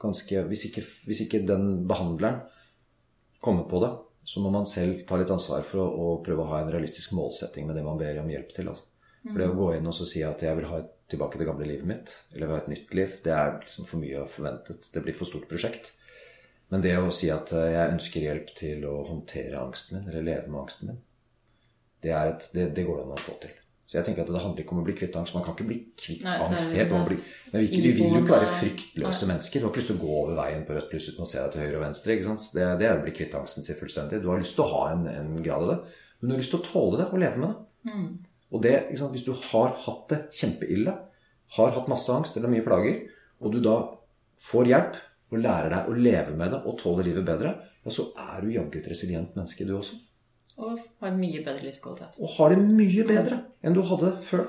[0.00, 2.40] ganske hvis ikke, hvis ikke den behandleren
[3.44, 3.90] kommer på det,
[4.24, 7.14] så må man selv ta litt ansvar for å, å prøve å ha en realistisk
[7.16, 8.72] målsetting med det man ber om hjelp til.
[8.72, 8.88] Altså.
[9.22, 10.80] For det å gå inn og si at jeg vil ha
[11.10, 14.02] tilbake det gamle livet mitt, eller vil ha et nytt liv, det er liksom for
[14.02, 14.86] mye forventet.
[14.94, 15.92] Det blir for stort prosjekt.
[16.70, 20.26] Men det å si at eh, jeg ønsker hjelp til å håndtere angsten min, eller
[20.26, 21.00] leve med angsten min,
[22.04, 23.56] det, er et, det, det går det an å få til.
[23.90, 25.34] Så jeg tenker at det handler ikke om å bli kvitt angst.
[25.34, 26.92] Man kan ikke bli kvitt Nei, angst helt.
[26.94, 29.58] Man blir, men vi, vi vil jo ikke være fryktløse mennesker.
[29.58, 31.40] Du har ikke lyst til å gå over veien på rødt lys uten å se
[31.40, 32.16] deg til høyre og venstre.
[32.54, 34.20] Det, det er å bli kvitt angsten sin fullstendig.
[34.22, 35.78] Du har lyst til å ha en, en grad av det,
[36.20, 37.90] men du har lyst til å tåle det og leve med det.
[38.54, 38.76] Og det?
[38.94, 40.94] Hvis du har hatt det kjempeille,
[41.58, 43.02] har hatt masse angst eller mye plager,
[43.42, 43.76] og du da
[44.52, 47.54] får hjelp og lærer deg å leve med det og tåle livet bedre,
[47.84, 49.98] ja, så er du jaggu et resilient menneske, du også.
[50.60, 52.18] Og har mye bedre livskvalitet.
[52.20, 54.48] Og har det mye bedre enn du hadde før.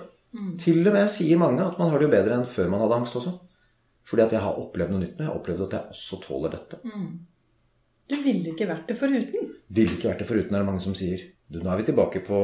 [0.60, 2.98] Til og med sier mange at man har det jo bedre enn før man hadde
[3.02, 3.34] angst også.
[4.08, 5.26] Fordi at jeg har opplevd noe nytt nå.
[5.26, 6.80] Jeg har opplevd at jeg også tåler dette.
[8.12, 9.52] Du ville ikke vært det foruten.
[9.72, 11.24] Ville ikke vært det foruten, er det mange som sier.
[11.52, 12.38] Du, nå er vi tilbake på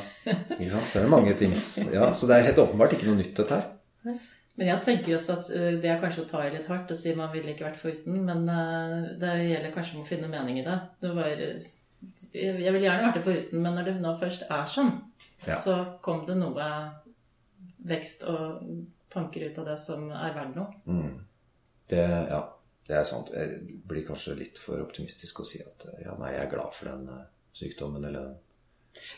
[0.58, 0.90] Ikke sant?
[0.90, 1.52] Det er mange ting
[1.94, 3.68] ja, Så det er helt åpenbart ikke noe nytt, dette her.
[4.60, 6.96] Men jeg tenker også at eh, det er kanskje å ta i litt hardt å
[6.98, 10.64] si man ville ikke vært foruten, men eh, det gjelder kanskje å finne mening i
[10.66, 10.74] det.
[11.00, 14.92] det var, jeg ville gjerne vært det foruten, men når det nå først er sånn,
[15.46, 15.56] Ja.
[15.56, 16.64] så kom det noe
[17.88, 18.60] vekst og
[19.08, 21.06] tanker ut av det som er verdt noe.
[21.88, 22.42] Det, ja,
[22.86, 23.32] det er sant.
[23.32, 26.90] Jeg blir kanskje litt for optimistisk å si at ja, nei, jeg er glad for
[26.92, 27.24] den eh,
[27.56, 28.36] sykdommen eller den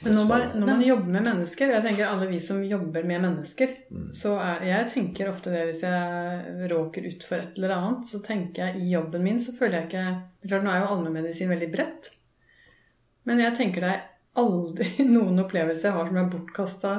[0.02, 3.22] Men når man, når man jobber med mennesker, jeg tenker alle vi som jobber med
[3.22, 3.74] mennesker,
[4.16, 8.66] så er Jeg tenker ofte det hvis jeg råker utfor et eller annet, så tenker
[8.66, 10.04] jeg i jobben min, så føler jeg ikke
[10.42, 12.10] Klart, nå er jo allmennmedisin veldig bredt,
[13.30, 14.06] men jeg tenker det er
[14.42, 16.94] aldri noen opplevelse jeg har som er bortkasta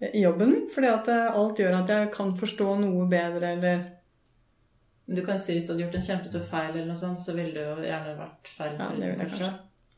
[0.00, 3.88] i jobben min, fordi at eh, alt gjør at jeg kan forstå noe bedre, eller
[5.10, 7.52] Du kan si hvis du hadde gjort en kjempestor feil, eller noe sånt, så ville
[7.52, 8.76] det jo gjerne vært feil.
[8.78, 9.50] Ja, det vil jeg kanskje.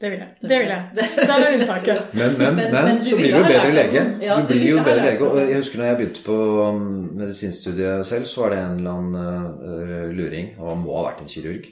[0.03, 0.31] Det vil jeg.
[0.43, 1.05] Det vil jeg.
[1.15, 2.01] Der er unntaket.
[2.19, 4.01] Men, men, men, Men- men så blir du jo bedre lege.
[4.19, 5.29] du blir jo bedre lege.
[5.29, 6.81] Og jeg husker når jeg begynte på um,
[7.21, 11.23] medisinstudiet selv, så var det en eller annen uh, luring, og han må ha vært
[11.23, 11.69] en kirurg,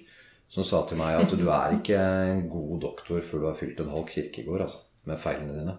[0.51, 1.99] som sa til meg at du er ikke
[2.31, 5.75] en god doktor før du har fylt en halv kirkegård, altså, med feilene dine.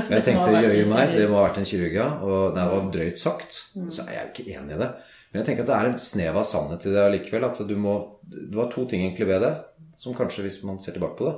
[0.00, 2.08] Og jeg tenkte jøye meg, det må ha vært en kirurg, ja.
[2.24, 3.60] Og det var drøyt sagt.
[3.92, 4.90] Så er jeg jo ikke enig i det.
[5.30, 7.44] Men jeg tenker at det er en snev av sannhet i det allikevel.
[7.52, 7.94] At du må
[8.24, 9.52] Det var to ting egentlig ved det,
[10.00, 11.36] som kanskje, hvis man ser tilbake på det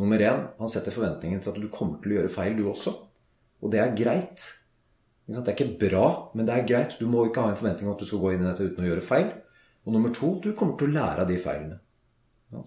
[0.00, 2.94] Nummer én, han setter forventningen til at du kommer til å gjøre feil, du også.
[3.62, 4.42] Og det er greit.
[5.24, 6.98] Det er ikke bra, men det er greit.
[7.00, 8.84] Du må ikke ha en forventning om at du skal gå inn i dette uten
[8.84, 9.30] å gjøre feil.
[9.84, 11.80] Og nummer to, du kommer til å lære av de feilene.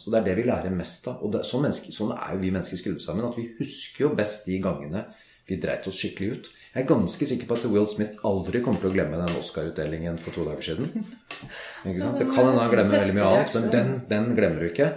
[0.01, 1.21] Så det er det vi lærer mest av.
[1.23, 3.27] Og sånn, sånn er jo vi mennesker skrudd sammen.
[3.27, 5.05] At vi husker jo best de gangene
[5.47, 6.49] vi dreit oss skikkelig ut.
[6.73, 10.17] Jeg er ganske sikker på at Will Smith aldri kommer til å glemme den Oscar-utdelingen
[10.19, 10.89] for to dager siden.
[11.87, 12.19] Ikke sant?
[12.19, 14.89] Det kan hende han glemmer veldig mye annet, men den, den glemmer du ikke.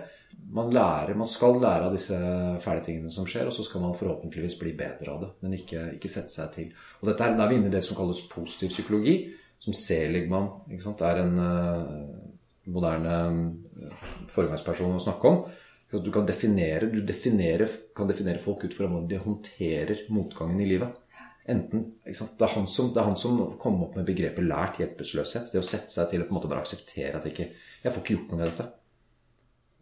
[0.51, 2.17] Man, lærer, man skal lære av disse
[2.65, 5.29] fæle tingene som skjer, og så skal man forhåpentligvis bli bedre av det.
[5.45, 6.73] Men ikke, ikke sette seg til.
[7.01, 9.17] Og dette er, Da er vi inne i det som kalles positiv psykologi,
[9.61, 12.31] som Seligman ikke sant, er en uh,
[12.73, 15.43] moderne eh, foregangsperson å snakke om.
[15.91, 20.61] Så du kan definere, du definere, kan definere folk ut fra hvordan de håndterer motgangen
[20.63, 20.99] i livet.
[21.51, 21.87] Enten?
[22.05, 25.51] Det, er han som, det er han som kom opp med begrepet lært hjelpeløshet.
[25.51, 27.49] Det å sette seg til å bare akseptere at ikke,
[27.83, 28.69] jeg får ikke gjort noe med dette.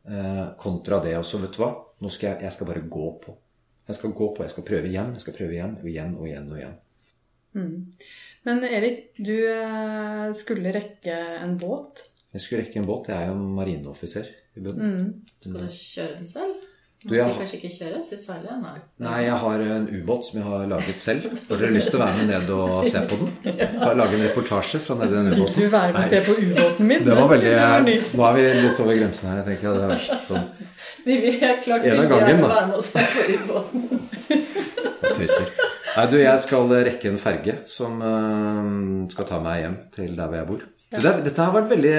[0.09, 1.73] Eh, kontra det også, vet du hva.
[2.01, 3.35] Nå skal jeg, jeg skal bare gå på.
[3.89, 6.29] Jeg skal gå på, jeg skal prøve igjen, jeg skal prøve igjen og igjen og
[6.29, 6.49] igjen.
[6.53, 6.79] og igjen.
[8.47, 12.07] Men Erik, du eh, skulle rekke en båt.
[12.33, 13.09] Jeg skulle rekke en båt.
[13.11, 15.09] Jeg er jo marineoffiser i bunnen.
[15.41, 16.69] Skal du kjøre den selv?
[17.09, 17.99] Du, jeg- skal kanskje ikke kjøre?
[17.99, 18.57] i Sverige?
[18.63, 18.75] Nei.
[19.07, 21.29] Nei, jeg har en ubåt som jeg har laget selv.
[21.49, 23.31] Har dere lyst til å være med ned og se på den?
[23.83, 25.63] Ta, lage en reportasje fra nedi den Vil ubåten?
[25.63, 27.05] du være med og se på ubåten min?
[27.09, 27.97] Det var veldig.
[28.19, 29.41] Nå er vi litt over grensen her.
[29.41, 30.29] jeg tenker det er verst.
[30.29, 30.49] Sånn.
[31.09, 32.49] Vi vil klart En av gangen, da.
[32.55, 33.89] være med oss her på ubåten.
[35.19, 35.49] tøyser.
[35.97, 40.29] Nei, du, jeg skal rekke en ferge som uh, skal ta meg hjem til der
[40.31, 40.67] hvor jeg bor.
[40.89, 41.03] Ja.
[41.05, 41.91] Det, dette har vært veldig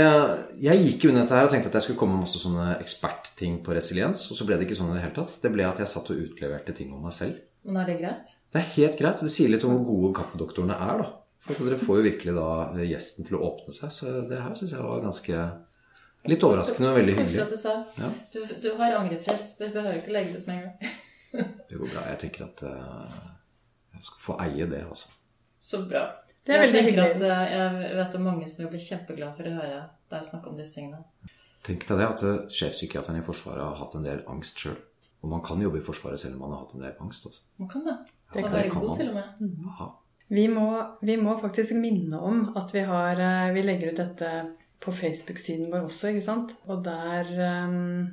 [0.66, 2.72] Jeg gikk jo inn dette her og tenkte at jeg skulle komme med masse sånne
[2.82, 5.36] ekspertting på resiliens, og så ble det ikke sånn i det hele tatt.
[5.44, 7.38] Det ble at jeg satt og utleverte ting om meg selv.
[7.68, 8.34] Men er det greit?
[8.50, 9.22] Det er helt greit.
[9.22, 11.10] Det sier litt om hvor gode kaffedoktorene er, da.
[11.46, 12.50] For dere får jo virkelig da
[12.84, 13.94] gjesten til å åpne seg.
[13.94, 15.48] Så det her syns jeg var ganske
[16.28, 17.44] Litt overraskende og veldig hyggelig.
[17.48, 17.78] Du, sa.
[17.96, 18.10] Ja.
[18.34, 19.54] Du, du har angrefrist.
[19.56, 21.54] Du behøver ikke legge det ut med en gang.
[21.70, 22.04] det går bra.
[22.12, 23.22] Jeg tenker at uh,
[23.96, 25.14] jeg skal få eie det, altså.
[25.64, 26.04] Så bra.
[26.48, 27.16] Det er veldig hyggelig.
[27.16, 29.82] At, uh, jeg vet det er mange som vil bli kjempeglad for å høre
[30.14, 31.02] deg snakke om disse tingene.
[31.68, 34.78] Tenk deg det at uh, sjefpsykiateren i Forsvaret har hatt en del angst sjøl.
[35.20, 37.28] Og man kan jobbe i Forsvaret selv om man har hatt en del angst.
[37.28, 37.44] Altså.
[37.60, 37.98] Man kan det.
[38.30, 39.44] Det kan være god, til og med.
[39.44, 39.92] Mm.
[40.30, 40.70] Vi må,
[41.02, 43.22] vi må, faktisk minne om at vi har
[43.56, 44.34] Vi legger ut dette
[44.80, 46.54] på Facebook-siden vår også, ikke sant?
[46.70, 47.32] Og der
[47.66, 48.06] um,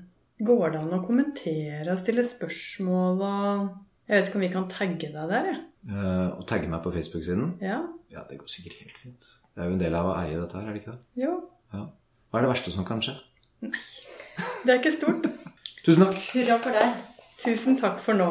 [0.43, 3.69] går det an å kommentere og stille spørsmål og
[4.07, 5.63] Jeg vet ikke om vi kan tagge deg der, jeg.
[5.91, 7.57] Uh, og tagge meg på Facebook-siden?
[7.63, 7.81] Ja.
[8.13, 9.27] ja, det går sikkert helt fint.
[9.55, 11.25] Det er jo en del av å eie dette her, er det ikke det?
[11.25, 11.33] Jo.
[11.75, 11.87] Ja.
[12.31, 13.17] Hva er det verste som kan skje?
[13.67, 13.83] Nei,
[14.63, 15.27] det er ikke stort.
[15.87, 16.21] Tusen takk.
[16.37, 17.03] Hurra for deg.
[17.43, 18.31] Tusen takk for nå.